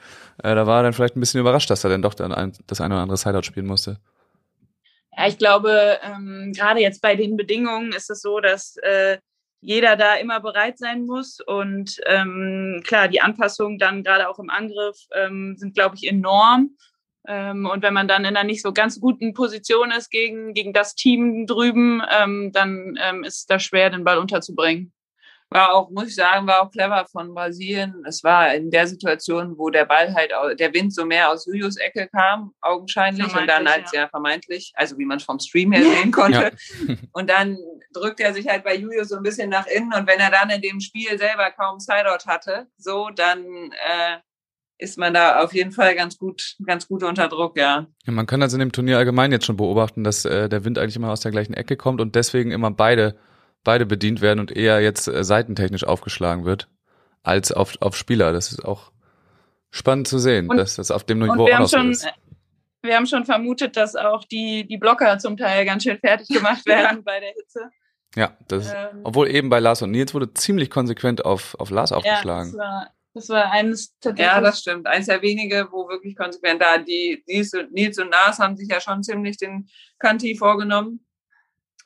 Äh, 0.44 0.56
da 0.56 0.66
war 0.66 0.80
er 0.80 0.84
dann 0.84 0.94
vielleicht 0.94 1.16
ein 1.16 1.20
bisschen 1.20 1.40
überrascht, 1.40 1.70
dass 1.70 1.84
er 1.84 1.92
dann 1.92 2.02
doch 2.02 2.16
dann 2.16 2.34
ein, 2.34 2.54
das 2.66 2.82
eine 2.82 2.96
oder 2.96 3.04
andere 3.04 3.18
Sideout 3.18 3.44
spielen 3.44 3.68
musste. 3.68 4.00
Ja, 5.18 5.28
ich 5.28 5.38
glaube, 5.40 6.00
ähm, 6.04 6.54
gerade 6.56 6.80
jetzt 6.80 7.02
bei 7.02 7.16
den 7.16 7.38
Bedingungen 7.38 7.92
ist 7.92 8.10
es 8.12 8.22
so, 8.22 8.40
dass 8.40 8.78
äh, 8.78 9.18
jeder 9.62 9.96
da 9.96 10.16
immer 10.16 10.40
bereit 10.40 10.78
sein 10.78 11.06
muss. 11.06 11.40
Und 11.40 12.00
ähm, 12.06 12.84
klar, 12.86 13.08
die 13.08 13.22
Anpassungen 13.22 13.80
dann 13.80 14.04
gerade 14.04 14.30
auch 14.30 14.38
im 14.38 14.52
Angriff 14.52 14.98
ähm, 15.16 15.56
sind, 15.58 15.74
glaube 15.74 15.96
ich, 15.96 16.08
enorm. 16.08 16.78
Ähm, 17.28 17.66
und 17.66 17.82
wenn 17.82 17.96
man 17.96 18.08
dann 18.08 18.26
in 18.26 18.38
einer 18.38 18.44
nicht 18.44 18.62
so 18.62 18.72
ganz 18.74 19.02
guten 19.02 19.34
Position 19.34 19.92
ist 19.92 20.12
gegen, 20.12 20.54
gegen 20.54 20.72
das 20.72 20.94
Team 20.94 21.48
drüben, 21.48 22.04
ähm, 22.10 22.52
dann 22.54 23.00
ähm, 23.02 23.24
ist 23.24 23.50
das 23.50 23.64
schwer, 23.64 23.90
den 23.90 24.04
Ball 24.04 24.20
unterzubringen 24.20 24.94
war 25.50 25.74
auch, 25.74 25.90
muss 25.90 26.10
ich 26.10 26.16
sagen, 26.16 26.46
war 26.46 26.62
auch 26.62 26.72
clever 26.72 27.06
von 27.12 27.34
Brasilien. 27.34 28.04
Es 28.06 28.24
war 28.24 28.54
in 28.54 28.70
der 28.70 28.88
Situation, 28.88 29.58
wo 29.58 29.70
der 29.70 29.86
Ball 29.86 30.14
halt, 30.14 30.32
der 30.60 30.74
Wind 30.74 30.94
so 30.94 31.06
mehr 31.06 31.30
aus 31.32 31.46
Julius 31.46 31.78
Ecke 31.78 32.10
kam, 32.10 32.52
augenscheinlich, 32.62 33.34
und 33.34 33.48
dann 33.48 33.66
als 33.66 33.92
ja. 33.94 34.02
ja 34.02 34.08
vermeintlich, 34.10 34.74
also 34.76 34.98
wie 34.98 35.06
man 35.06 35.18
es 35.18 35.24
vom 35.24 35.40
Stream 35.40 35.72
her 35.72 35.84
sehen 35.84 36.12
konnte. 36.12 36.52
Ja. 36.88 36.96
Und 37.14 37.30
dann 37.30 37.58
drückt 37.94 38.20
er 38.20 38.34
sich 38.34 38.48
halt 38.48 38.64
bei 38.64 38.76
Julius 38.76 39.10
so 39.10 39.16
ein 39.16 39.24
bisschen 39.24 39.50
nach 39.50 39.66
innen 39.68 39.94
und 39.94 40.08
wenn 40.08 40.20
er 40.20 40.30
dann 40.30 40.50
in 40.50 40.62
dem 40.62 40.80
Spiel 40.80 41.18
selber 41.18 41.52
kaum 41.52 41.80
Sideout 41.80 42.26
hatte, 42.28 42.68
so, 42.78 43.10
dann 43.16 43.44
äh, 43.72 44.18
ist 44.78 44.98
man 44.98 45.14
da 45.14 45.44
auf 45.44 45.54
jeden 45.54 45.72
Fall 45.72 45.96
ganz 45.96 46.18
gut, 46.18 46.56
ganz 46.66 46.88
gut 46.88 47.04
unter 47.04 47.28
Druck, 47.28 47.58
ja. 47.58 47.88
ja 48.06 48.14
man 48.14 48.28
kann 48.28 48.42
also 48.42 48.56
in 48.56 48.60
dem 48.60 48.72
Turnier 48.72 48.98
allgemein 48.98 49.32
jetzt 49.32 49.46
schon 49.46 49.58
beobachten, 49.58 50.04
dass 50.04 50.26
äh, 50.26 50.50
der 50.50 50.64
Wind 50.66 50.78
eigentlich 50.78 50.96
immer 50.96 51.12
aus 51.12 51.22
der 51.22 51.32
gleichen 51.32 51.54
Ecke 51.54 51.76
kommt 51.76 52.02
und 52.02 52.16
deswegen 52.16 52.52
immer 52.52 52.72
beide 52.72 53.18
beide 53.68 53.86
bedient 53.86 54.22
werden 54.22 54.40
und 54.40 54.56
eher 54.56 54.80
jetzt 54.80 55.10
äh, 55.10 55.26
seitentechnisch 55.26 55.84
aufgeschlagen 55.84 56.46
wird 56.46 56.70
als 57.22 57.52
auf, 57.52 57.74
auf 57.82 57.98
Spieler. 57.98 58.32
Das 58.32 58.54
ist 58.54 58.64
auch 58.64 58.94
spannend 59.72 60.08
zu 60.08 60.20
sehen, 60.20 60.50
und, 60.50 60.56
dass 60.56 60.78
das 60.78 60.90
auf 60.90 61.04
dem 61.04 61.20
Niveau 61.20 61.50
auch 61.52 61.60
noch 61.60 61.70
schon, 61.70 61.92
ist. 61.92 62.08
Wir 62.82 62.96
haben 62.96 63.08
schon 63.08 63.26
vermutet, 63.26 63.76
dass 63.76 63.98
auch 63.98 64.24
die, 64.24 64.66
die 64.66 64.78
Blocker 64.78 65.20
zum 65.20 65.36
Teil 65.36 65.66
ganz 65.66 65.84
schön 65.84 66.00
fertig 66.00 66.30
gemacht 66.30 66.66
werden 66.66 67.04
bei 67.04 67.20
der 67.20 67.34
Hitze. 67.34 67.70
Ja, 68.16 68.38
das, 68.48 68.72
ähm, 68.72 69.02
obwohl 69.04 69.28
eben 69.28 69.50
bei 69.50 69.60
Lars 69.60 69.82
und 69.82 69.92
Nils 69.92 70.14
wurde 70.14 70.34
ziemlich 70.34 70.70
konsequent 70.70 71.26
auf, 71.26 71.54
auf 71.60 71.70
Lars 71.70 71.92
aufgeschlagen. 71.92 72.54
Ja, 72.54 72.58
das 72.58 72.58
war, 72.58 72.92
das 73.16 73.30
war 73.30 73.52
eines 73.52 74.00
tatsächlich. 74.00 74.34
Ja, 74.34 74.40
das 74.40 74.62
stimmt. 74.62 74.88
Eins 74.88 75.08
der 75.08 75.22
wenige, 75.22 75.68
wo 75.72 75.90
wirklich 75.90 76.16
konsequent 76.16 76.62
da, 76.62 76.78
die, 76.78 77.22
Nils 77.28 78.00
und 78.00 78.12
Lars 78.12 78.40
haben 78.40 78.56
sich 78.56 78.70
ja 78.70 78.80
schon 78.80 79.04
ziemlich 79.04 79.36
den 79.36 79.68
Kanti 80.00 80.38
vorgenommen. 80.38 81.06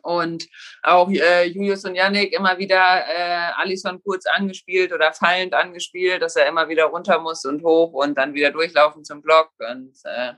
Und 0.01 0.47
auch 0.83 1.09
äh, 1.09 1.45
Julius 1.45 1.85
und 1.85 1.95
Yannick 1.95 2.33
immer 2.33 2.57
wieder 2.57 3.05
äh, 3.07 3.51
Alison 3.55 4.01
kurz 4.03 4.25
angespielt 4.25 4.93
oder 4.93 5.13
fallend 5.13 5.53
angespielt, 5.53 6.21
dass 6.21 6.35
er 6.35 6.47
immer 6.47 6.69
wieder 6.69 6.85
runter 6.85 7.19
muss 7.19 7.45
und 7.45 7.63
hoch 7.63 7.93
und 7.93 8.17
dann 8.17 8.33
wieder 8.33 8.51
durchlaufen 8.51 9.03
zum 9.03 9.21
Block. 9.21 9.51
Und 9.59 9.93
äh, 10.03 10.33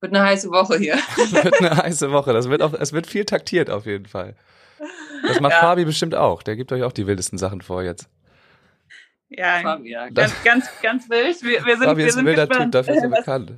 wird 0.00 0.14
eine 0.14 0.24
heiße 0.24 0.50
Woche 0.50 0.78
hier. 0.78 0.94
wird 1.16 1.60
eine 1.60 1.76
heiße 1.76 2.10
Woche. 2.12 2.32
Das 2.32 2.48
wird 2.48 2.62
auch, 2.62 2.72
es 2.74 2.92
wird 2.92 3.06
viel 3.06 3.24
taktiert 3.24 3.70
auf 3.70 3.86
jeden 3.86 4.06
Fall. 4.06 4.36
Das 5.26 5.40
macht 5.40 5.52
ja. 5.52 5.60
Fabi 5.60 5.84
bestimmt 5.84 6.14
auch. 6.14 6.42
Der 6.42 6.56
gibt 6.56 6.70
euch 6.72 6.82
auch 6.82 6.92
die 6.92 7.06
wildesten 7.06 7.38
Sachen 7.38 7.62
vor 7.62 7.82
jetzt. 7.82 8.08
Ja, 9.28 9.60
Fabi, 9.60 9.90
ja. 9.90 10.08
Ganz, 10.08 10.32
ganz, 10.44 10.68
ganz 10.80 11.10
wild. 11.10 11.42
Wir, 11.42 11.64
wir 11.64 11.76
sind, 11.76 11.84
Fabi 11.84 12.02
wir 12.02 12.06
ist 12.06 12.16
ein 12.16 12.24
wilder 12.24 12.46
gespannt, 12.46 12.72
Typ, 12.72 12.86
dafür 12.86 12.94
ist 12.94 13.02
er 13.02 13.08
bekannt 13.16 13.52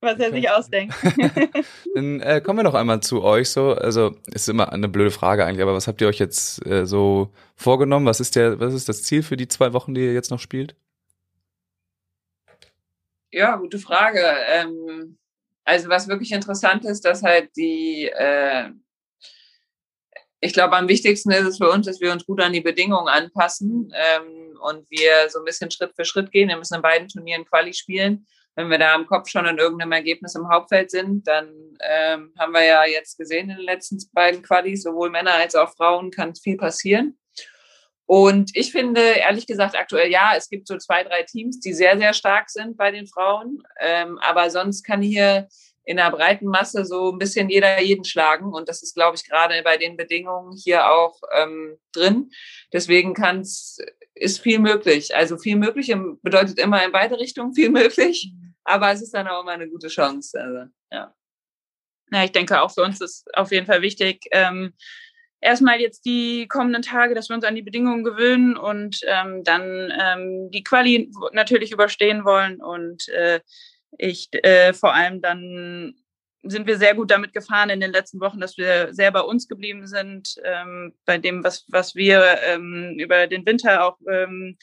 was 0.00 0.18
er 0.18 0.30
sich 0.30 0.50
ausdenkt. 0.50 0.94
Dann 1.94 2.20
äh, 2.20 2.40
kommen 2.40 2.60
wir 2.60 2.62
noch 2.62 2.74
einmal 2.74 3.00
zu 3.00 3.22
euch 3.22 3.50
so. 3.50 3.72
Also 3.72 4.16
ist 4.26 4.48
immer 4.48 4.72
eine 4.72 4.88
blöde 4.88 5.10
Frage 5.10 5.44
eigentlich, 5.44 5.62
aber 5.62 5.74
was 5.74 5.88
habt 5.88 6.00
ihr 6.00 6.08
euch 6.08 6.18
jetzt 6.18 6.64
äh, 6.66 6.86
so 6.86 7.32
vorgenommen? 7.56 8.06
Was 8.06 8.20
ist 8.20 8.36
der, 8.36 8.60
was 8.60 8.74
ist 8.74 8.88
das 8.88 9.02
Ziel 9.02 9.22
für 9.22 9.36
die 9.36 9.48
zwei 9.48 9.72
Wochen, 9.72 9.94
die 9.94 10.02
ihr 10.02 10.14
jetzt 10.14 10.30
noch 10.30 10.40
spielt? 10.40 10.76
Ja, 13.30 13.56
gute 13.56 13.78
Frage. 13.78 14.22
Ähm, 14.48 15.18
also 15.64 15.88
was 15.88 16.08
wirklich 16.08 16.32
interessant 16.32 16.84
ist, 16.84 17.04
dass 17.04 17.22
halt 17.22 17.50
die 17.56 18.08
äh, 18.08 18.70
ich 20.40 20.52
glaube, 20.52 20.76
am 20.76 20.88
wichtigsten 20.88 21.32
ist 21.32 21.46
es 21.46 21.58
für 21.58 21.68
uns, 21.68 21.86
dass 21.86 22.00
wir 22.00 22.12
uns 22.12 22.24
gut 22.24 22.40
an 22.40 22.52
die 22.52 22.60
Bedingungen 22.60 23.08
anpassen 23.08 23.92
ähm, 23.92 24.56
und 24.60 24.88
wir 24.88 25.28
so 25.30 25.40
ein 25.40 25.44
bisschen 25.44 25.70
Schritt 25.70 25.92
für 25.96 26.04
Schritt 26.04 26.30
gehen. 26.30 26.48
Wir 26.48 26.56
müssen 26.56 26.76
in 26.76 26.82
beiden 26.82 27.08
Turnieren 27.08 27.44
Quali 27.44 27.74
spielen 27.74 28.24
wenn 28.58 28.70
wir 28.70 28.78
da 28.78 28.96
im 28.96 29.06
Kopf 29.06 29.28
schon 29.28 29.46
in 29.46 29.56
irgendeinem 29.56 29.92
Ergebnis 29.92 30.34
im 30.34 30.48
Hauptfeld 30.48 30.90
sind, 30.90 31.28
dann 31.28 31.48
ähm, 31.80 32.32
haben 32.36 32.52
wir 32.52 32.64
ja 32.64 32.84
jetzt 32.84 33.16
gesehen 33.16 33.50
in 33.50 33.58
den 33.58 33.64
letzten 33.64 33.98
beiden 34.12 34.42
Qualis, 34.42 34.82
sowohl 34.82 35.10
Männer 35.10 35.34
als 35.34 35.54
auch 35.54 35.72
Frauen 35.76 36.10
kann 36.10 36.34
viel 36.34 36.56
passieren. 36.56 37.16
Und 38.04 38.50
ich 38.54 38.72
finde, 38.72 39.00
ehrlich 39.00 39.46
gesagt, 39.46 39.76
aktuell 39.76 40.10
ja, 40.10 40.32
es 40.36 40.48
gibt 40.48 40.66
so 40.66 40.76
zwei, 40.76 41.04
drei 41.04 41.22
Teams, 41.22 41.60
die 41.60 41.72
sehr, 41.72 41.96
sehr 41.98 42.12
stark 42.12 42.50
sind 42.50 42.76
bei 42.76 42.90
den 42.90 43.06
Frauen. 43.06 43.62
Ähm, 43.78 44.18
aber 44.18 44.50
sonst 44.50 44.82
kann 44.82 45.02
hier 45.02 45.46
in 45.84 46.00
einer 46.00 46.10
breiten 46.10 46.46
Masse 46.46 46.84
so 46.84 47.12
ein 47.12 47.18
bisschen 47.18 47.48
jeder 47.48 47.80
jeden 47.80 48.04
schlagen. 48.04 48.52
Und 48.52 48.68
das 48.68 48.82
ist, 48.82 48.96
glaube 48.96 49.14
ich, 49.14 49.28
gerade 49.28 49.62
bei 49.62 49.76
den 49.76 49.96
Bedingungen 49.96 50.56
hier 50.56 50.90
auch 50.90 51.20
ähm, 51.32 51.76
drin. 51.92 52.30
Deswegen 52.72 53.14
kann 53.14 53.42
es, 53.42 53.78
ist 54.16 54.40
viel 54.40 54.58
möglich. 54.58 55.14
Also 55.14 55.38
viel 55.38 55.54
möglich 55.54 55.94
bedeutet 56.22 56.58
immer 56.58 56.84
in 56.84 56.90
beide 56.90 57.20
Richtungen 57.20 57.54
viel 57.54 57.70
möglich. 57.70 58.32
Aber 58.68 58.92
es 58.92 59.00
ist 59.00 59.14
dann 59.14 59.26
auch 59.26 59.42
immer 59.42 59.52
eine 59.52 59.68
gute 59.68 59.88
Chance. 59.88 60.38
Also, 60.40 60.70
ja. 60.92 61.14
Ja, 62.10 62.24
ich 62.24 62.32
denke 62.32 62.60
auch 62.60 62.70
für 62.72 62.82
uns 62.82 63.00
ist 63.00 63.26
auf 63.34 63.50
jeden 63.50 63.66
Fall 63.66 63.82
wichtig, 63.82 64.26
ähm, 64.30 64.72
erstmal 65.40 65.80
jetzt 65.80 66.04
die 66.04 66.48
kommenden 66.48 66.82
Tage, 66.82 67.14
dass 67.14 67.28
wir 67.28 67.36
uns 67.36 67.44
an 67.44 67.54
die 67.54 67.62
Bedingungen 67.62 68.04
gewöhnen 68.04 68.56
und 68.56 69.00
ähm, 69.06 69.44
dann 69.44 69.92
ähm, 69.98 70.50
die 70.50 70.62
Quali 70.62 71.10
natürlich 71.32 71.72
überstehen 71.72 72.24
wollen. 72.24 72.62
Und 72.62 73.08
äh, 73.08 73.40
ich 73.96 74.28
äh, 74.32 74.72
vor 74.72 74.94
allem 74.94 75.20
dann 75.20 75.94
sind 76.42 76.66
wir 76.66 76.78
sehr 76.78 76.94
gut 76.94 77.10
damit 77.10 77.32
gefahren 77.32 77.70
in 77.70 77.80
den 77.80 77.92
letzten 77.92 78.20
Wochen, 78.20 78.40
dass 78.40 78.56
wir 78.56 78.94
sehr 78.94 79.10
bei 79.10 79.20
uns 79.20 79.48
geblieben 79.48 79.86
sind, 79.86 80.36
ähm, 80.44 80.94
bei 81.04 81.18
dem, 81.18 81.42
was, 81.42 81.64
was 81.68 81.94
wir 81.94 82.38
ähm, 82.44 82.96
über 82.98 83.26
den 83.26 83.44
Winter 83.44 83.84
auch 83.84 83.98
ähm, 84.10 84.56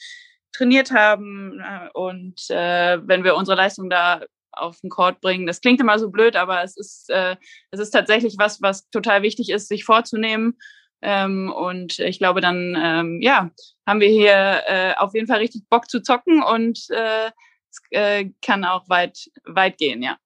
trainiert 0.56 0.90
haben 0.90 1.60
äh, 1.60 1.88
und 1.92 2.48
äh, 2.50 2.98
wenn 3.06 3.24
wir 3.24 3.36
unsere 3.36 3.56
Leistung 3.56 3.90
da 3.90 4.20
auf 4.56 4.80
den 4.80 4.90
Court 4.90 5.20
bringen. 5.20 5.46
Das 5.46 5.60
klingt 5.60 5.80
immer 5.80 5.98
so 5.98 6.10
blöd, 6.10 6.36
aber 6.36 6.62
es 6.62 6.76
ist, 6.76 7.10
äh, 7.10 7.36
es 7.70 7.80
ist 7.80 7.90
tatsächlich 7.90 8.36
was, 8.38 8.62
was 8.62 8.88
total 8.90 9.22
wichtig 9.22 9.50
ist, 9.50 9.68
sich 9.68 9.84
vorzunehmen. 9.84 10.58
Ähm, 11.02 11.52
und 11.52 11.98
ich 11.98 12.18
glaube, 12.18 12.40
dann 12.40 12.76
ähm, 12.78 13.20
ja, 13.20 13.50
haben 13.86 14.00
wir 14.00 14.08
hier 14.08 14.62
äh, 14.66 14.94
auf 14.96 15.14
jeden 15.14 15.26
Fall 15.26 15.38
richtig 15.38 15.68
Bock 15.68 15.90
zu 15.90 16.00
zocken 16.02 16.42
und 16.42 16.86
äh, 16.90 17.30
es 17.70 17.80
äh, 17.90 18.30
kann 18.42 18.64
auch 18.64 18.88
weit, 18.88 19.30
weit 19.44 19.76
gehen, 19.76 20.02
ja. 20.02 20.16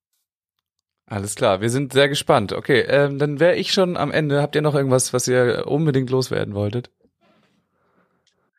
Alles 1.06 1.34
klar, 1.34 1.60
wir 1.60 1.70
sind 1.70 1.92
sehr 1.92 2.08
gespannt. 2.08 2.52
Okay, 2.52 2.82
ähm, 2.82 3.18
dann 3.18 3.40
wäre 3.40 3.56
ich 3.56 3.72
schon 3.72 3.96
am 3.96 4.12
Ende. 4.12 4.40
Habt 4.40 4.54
ihr 4.54 4.62
noch 4.62 4.76
irgendwas, 4.76 5.12
was 5.12 5.26
ihr 5.26 5.64
unbedingt 5.66 6.08
loswerden 6.08 6.54
wolltet? 6.54 6.92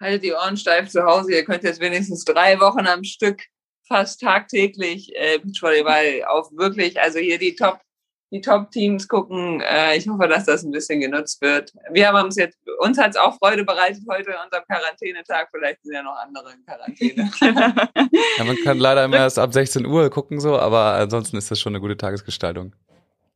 Haltet 0.02 0.24
die 0.24 0.34
Ohren 0.34 0.58
steif 0.58 0.90
zu 0.90 1.04
Hause. 1.04 1.34
Ihr 1.34 1.46
könnt 1.46 1.64
jetzt 1.64 1.80
wenigstens 1.80 2.26
drei 2.26 2.60
Wochen 2.60 2.88
am 2.88 3.04
Stück 3.04 3.44
fast 3.88 4.22
tagtäglich 4.22 5.12
äh, 5.16 5.40
Beachvolleyball 5.40 6.24
auf 6.28 6.50
wirklich, 6.54 7.00
also 7.00 7.20
hier 7.20 7.38
die 7.38 7.56
Top, 7.56 7.80
die 8.32 8.40
Top-Teams 8.40 9.08
gucken. 9.08 9.62
Äh, 9.62 9.98
ich 9.98 10.08
hoffe, 10.08 10.28
dass 10.30 10.46
das 10.46 10.64
ein 10.64 10.72
bisschen 10.72 11.02
genutzt 11.02 11.42
wird. 11.42 11.74
Wir 11.92 12.08
haben 12.08 12.24
uns 12.26 12.38
jetzt, 12.38 12.58
uns 12.80 12.98
hat 12.98 13.12
es 13.12 13.18
auch 13.18 13.38
Freude 13.38 13.66
bereitet 13.66 14.04
heute 14.10 14.38
an 14.38 14.46
unserem 14.46 14.64
Quarantänetag. 14.66 15.50
Vielleicht 15.52 15.84
sind 15.84 15.94
ja 15.94 16.04
noch 16.04 16.16
andere 16.16 16.54
in 16.54 16.66
Quarantäne. 16.66 17.32
ja, 18.38 18.44
man 18.44 18.58
kann 18.64 18.78
leider 18.78 19.04
immer 19.04 19.18
erst 19.18 19.38
ab 19.38 19.54
16 19.54 19.86
Uhr 19.86 20.10
gucken 20.10 20.40
so, 20.40 20.58
aber 20.58 20.94
ansonsten 20.94 21.38
ist 21.38 21.52
das 21.52 21.60
schon 21.60 21.74
eine 21.74 21.82
gute 21.82 21.98
Tagesgestaltung. 21.98 22.74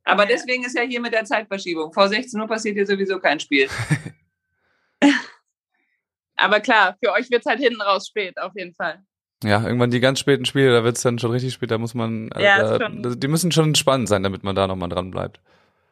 Aber 0.05 0.25
deswegen 0.25 0.63
ist 0.63 0.77
ja 0.77 0.83
hier 0.83 1.01
mit 1.01 1.13
der 1.13 1.25
Zeitverschiebung. 1.25 1.91
Vor 1.91 2.07
16 2.07 2.39
Uhr 2.39 2.47
passiert 2.47 2.75
hier 2.75 2.85
sowieso 2.85 3.19
kein 3.19 3.39
Spiel. 3.39 3.67
Aber 6.37 6.59
klar, 6.59 6.95
für 7.03 7.11
euch 7.13 7.29
wird 7.29 7.41
es 7.41 7.45
halt 7.45 7.59
hinten 7.59 7.81
raus 7.81 8.07
spät, 8.07 8.37
auf 8.37 8.51
jeden 8.55 8.73
Fall. 8.73 8.99
Ja, 9.43 9.63
irgendwann 9.63 9.91
die 9.91 9.99
ganz 9.99 10.19
späten 10.19 10.45
Spiele, 10.45 10.71
da 10.71 10.83
wird 10.83 10.95
es 10.95 11.03
dann 11.03 11.19
schon 11.19 11.31
richtig 11.31 11.53
spät, 11.53 11.71
da 11.71 11.77
muss 11.77 11.93
man, 11.93 12.29
ja, 12.37 12.77
äh, 12.77 12.89
die 13.17 13.27
müssen 13.27 13.51
schon 13.51 13.75
spannend 13.75 14.07
sein, 14.07 14.23
damit 14.23 14.43
man 14.43 14.55
da 14.55 14.67
nochmal 14.67 14.89
dran 14.89 15.11
bleibt. 15.11 15.39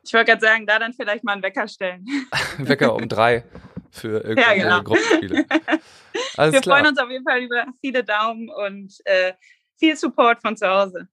Ich 0.03 0.13
wollte 0.13 0.31
gerade 0.31 0.45
sagen, 0.45 0.65
da 0.65 0.79
dann 0.79 0.93
vielleicht 0.93 1.23
mal 1.23 1.33
einen 1.33 1.43
Wecker 1.43 1.67
stellen. 1.67 2.05
Wecker 2.57 2.93
um 2.93 3.07
drei 3.07 3.43
für 3.91 4.23
irgendwelche 4.23 4.57
ja, 4.57 4.63
genau. 4.63 4.83
Gruppenspiele. 4.83 5.45
Alles 6.37 6.53
Wir 6.53 6.61
klar. 6.61 6.77
freuen 6.77 6.89
uns 6.89 6.99
auf 6.99 7.09
jeden 7.09 7.23
Fall 7.23 7.41
über 7.41 7.65
viele 7.79 8.03
Daumen 8.03 8.49
und 8.49 8.93
äh, 9.05 9.33
viel 9.79 9.95
Support 9.95 10.41
von 10.41 10.57
zu 10.57 10.67
Hause. 10.67 11.07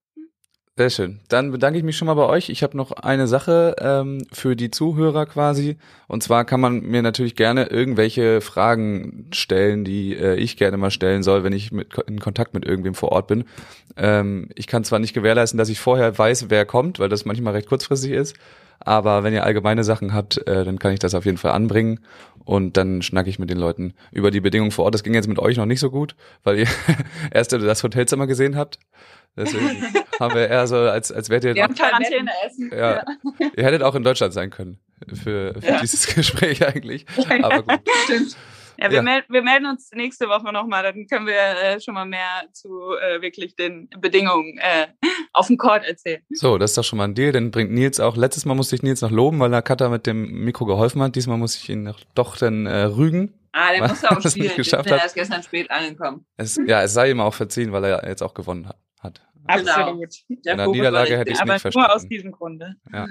Sehr 0.77 0.89
schön. 0.89 1.21
Dann 1.29 1.51
bedanke 1.51 1.79
ich 1.79 1.85
mich 1.85 1.97
schon 1.97 2.07
mal 2.07 2.15
bei 2.15 2.27
euch. 2.27 2.49
Ich 2.49 2.63
habe 2.63 2.77
noch 2.77 2.93
eine 2.93 3.27
Sache 3.27 3.77
ähm, 3.81 4.25
für 4.33 4.57
die 4.57 4.71
Zuhörer 4.71 5.27
quasi. 5.27 5.77
Und 6.07 6.23
zwar 6.23 6.45
kann 6.45 6.61
man 6.61 6.81
mir 6.81 7.03
natürlich 7.03 7.37
gerne 7.37 7.67
irgendwelche 7.67 8.41
Fragen 8.41 9.27
stellen, 9.33 9.85
die 9.85 10.17
äh, 10.17 10.37
ich 10.37 10.57
gerne 10.57 10.79
mal 10.79 10.91
stellen 10.91 11.23
soll, 11.23 11.45
wenn 11.45 11.53
ich 11.53 11.71
mit, 11.71 11.89
in 12.07 12.19
Kontakt 12.19 12.55
mit 12.55 12.65
irgendwem 12.65 12.95
vor 12.95 13.13
Ort 13.13 13.27
bin. 13.27 13.45
Ähm, 13.97 14.49
ich 14.55 14.67
kann 14.69 14.85
zwar 14.85 15.01
nicht 15.01 15.13
gewährleisten, 15.13 15.59
dass 15.59 15.69
ich 15.69 15.81
vorher 15.81 16.17
weiß, 16.17 16.47
wer 16.49 16.65
kommt, 16.65 16.99
weil 16.99 17.11
das 17.11 17.27
manchmal 17.27 17.53
recht 17.53 17.69
kurzfristig 17.69 18.13
ist. 18.13 18.37
Aber 18.79 19.23
wenn 19.23 19.35
ihr 19.35 19.45
allgemeine 19.45 19.85
Sachen 19.85 20.15
habt, 20.15 20.39
äh, 20.47 20.65
dann 20.65 20.79
kann 20.79 20.93
ich 20.93 20.99
das 20.99 21.15
auf 21.15 21.27
jeden 21.27 21.37
Fall 21.37 21.53
anbringen. 21.53 22.01
Und 22.45 22.79
dann 22.79 23.03
schnacke 23.03 23.29
ich 23.29 23.39
mit 23.39 23.51
den 23.51 23.59
Leuten 23.59 23.93
über 24.11 24.31
die 24.31 24.41
Bedingungen 24.41 24.71
vor 24.71 24.87
Ort. 24.87 24.95
Das 24.95 25.03
ging 25.03 25.13
jetzt 25.13 25.29
mit 25.29 25.39
euch 25.39 25.59
noch 25.59 25.67
nicht 25.67 25.81
so 25.81 25.91
gut, 25.91 26.17
weil 26.43 26.61
ihr 26.61 26.67
erst 27.31 27.53
das 27.53 27.83
Hotelzimmer 27.83 28.27
gesehen 28.27 28.57
habt. 28.57 28.79
Deswegen 29.37 29.95
haben 30.19 30.35
wir 30.35 30.49
eher 30.49 30.67
so, 30.67 30.77
als, 30.77 31.13
als 31.13 31.31
wärt 31.31 31.45
ihr. 31.45 31.55
Wir 31.55 31.65
haben 31.65 31.75
Quarantäne 31.75 32.31
essen. 32.45 32.71
Ja. 32.73 32.97
ja. 32.97 33.05
Ihr 33.57 33.65
hättet 33.65 33.83
auch 33.83 33.95
in 33.95 34.03
Deutschland 34.03 34.33
sein 34.33 34.51
können 34.51 34.81
für, 35.09 35.55
für 35.61 35.67
ja. 35.67 35.81
dieses 35.81 36.07
Gespräch 36.15 36.67
eigentlich. 36.67 37.07
Aber 37.43 37.63
gut. 37.63 37.81
Stimmt. 38.05 38.37
Ja, 38.81 38.89
wir, 38.89 38.97
ja. 38.97 39.03
Mel 39.03 39.23
wir 39.29 39.43
melden 39.43 39.67
uns 39.67 39.91
nächste 39.93 40.27
Woche 40.29 40.51
nochmal, 40.55 40.83
dann 40.83 41.07
können 41.07 41.27
wir 41.27 41.35
äh, 41.35 41.81
schon 41.81 41.93
mal 41.93 42.07
mehr 42.07 42.45
zu 42.53 42.95
äh, 42.97 43.21
wirklich 43.21 43.55
den 43.55 43.91
Bedingungen 44.01 44.57
äh, 44.57 44.87
auf 45.35 45.49
dem 45.49 45.59
Court 45.59 45.85
erzählen. 45.85 46.23
So, 46.31 46.57
das 46.57 46.71
ist 46.71 46.79
doch 46.79 46.85
schon 46.85 46.97
mal 46.97 47.05
ein 47.05 47.15
Deal. 47.15 47.33
Dann 47.33 47.51
bringt 47.51 47.73
Nils 47.73 48.01
auch, 48.01 48.17
letztes 48.17 48.47
Mal 48.47 48.55
musste 48.55 48.77
ich 48.77 48.83
Nils 48.83 49.03
noch 49.03 49.11
loben, 49.11 49.39
weil 49.39 49.51
der 49.51 49.61
Cutter 49.61 49.91
mit 49.91 50.07
dem 50.07 50.45
Mikro 50.45 50.65
geholfen 50.65 51.03
hat. 51.03 51.15
Diesmal 51.15 51.37
muss 51.37 51.57
ich 51.57 51.69
ihn 51.69 51.83
noch, 51.83 52.01
doch 52.15 52.39
dann 52.39 52.65
äh, 52.65 52.85
rügen. 52.85 53.35
Ah, 53.53 53.73
der 53.73 53.87
muss 53.87 54.03
auch 54.05 54.21
spielen. 54.31 54.53
Der 54.57 55.05
ist 55.05 55.15
gestern 55.15 55.43
spät 55.43 55.71
angekommen. 55.71 56.25
Es, 56.39 56.59
ja, 56.67 56.83
es 56.83 56.95
sei 56.95 57.11
ihm 57.11 57.21
auch 57.21 57.35
verziehen, 57.35 57.73
weil 57.73 57.85
er 57.85 58.09
jetzt 58.09 58.23
auch 58.23 58.33
gewonnen 58.33 58.67
hat. 58.67 58.79
Absolut. 59.47 60.15
Genau. 60.29 60.57
Der 60.57 60.67
Niederlage 60.69 61.19
hätte 61.19 61.31
ich 61.31 61.39
es 61.39 61.45
nicht 61.45 61.61
verstanden. 61.61 61.89
nur 61.89 61.95
aus 61.95 62.09
diesem 62.09 62.33
Grunde. 62.33 62.77
Ja. 62.93 63.07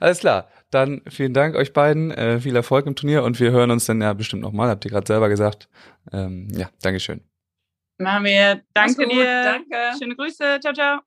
Alles 0.00 0.20
klar. 0.20 0.48
Dann 0.70 1.02
vielen 1.08 1.34
Dank 1.34 1.56
euch 1.56 1.72
beiden. 1.72 2.10
Äh, 2.10 2.40
viel 2.40 2.56
Erfolg 2.56 2.86
im 2.86 2.94
Turnier 2.96 3.22
und 3.24 3.38
wir 3.40 3.50
hören 3.50 3.70
uns 3.70 3.86
dann 3.86 4.00
ja 4.00 4.12
bestimmt 4.12 4.42
nochmal. 4.42 4.68
Habt 4.68 4.84
ihr 4.84 4.90
gerade 4.90 5.06
selber 5.06 5.28
gesagt. 5.28 5.68
Ähm, 6.12 6.48
ja, 6.52 6.68
Dankeschön. 6.82 7.20
Machen 7.98 8.24
wir. 8.24 8.62
Danke 8.74 9.08
dir. 9.08 9.42
Danke. 9.42 9.98
Schöne 9.98 10.16
Grüße. 10.16 10.58
Ciao, 10.60 10.72
ciao. 10.72 11.00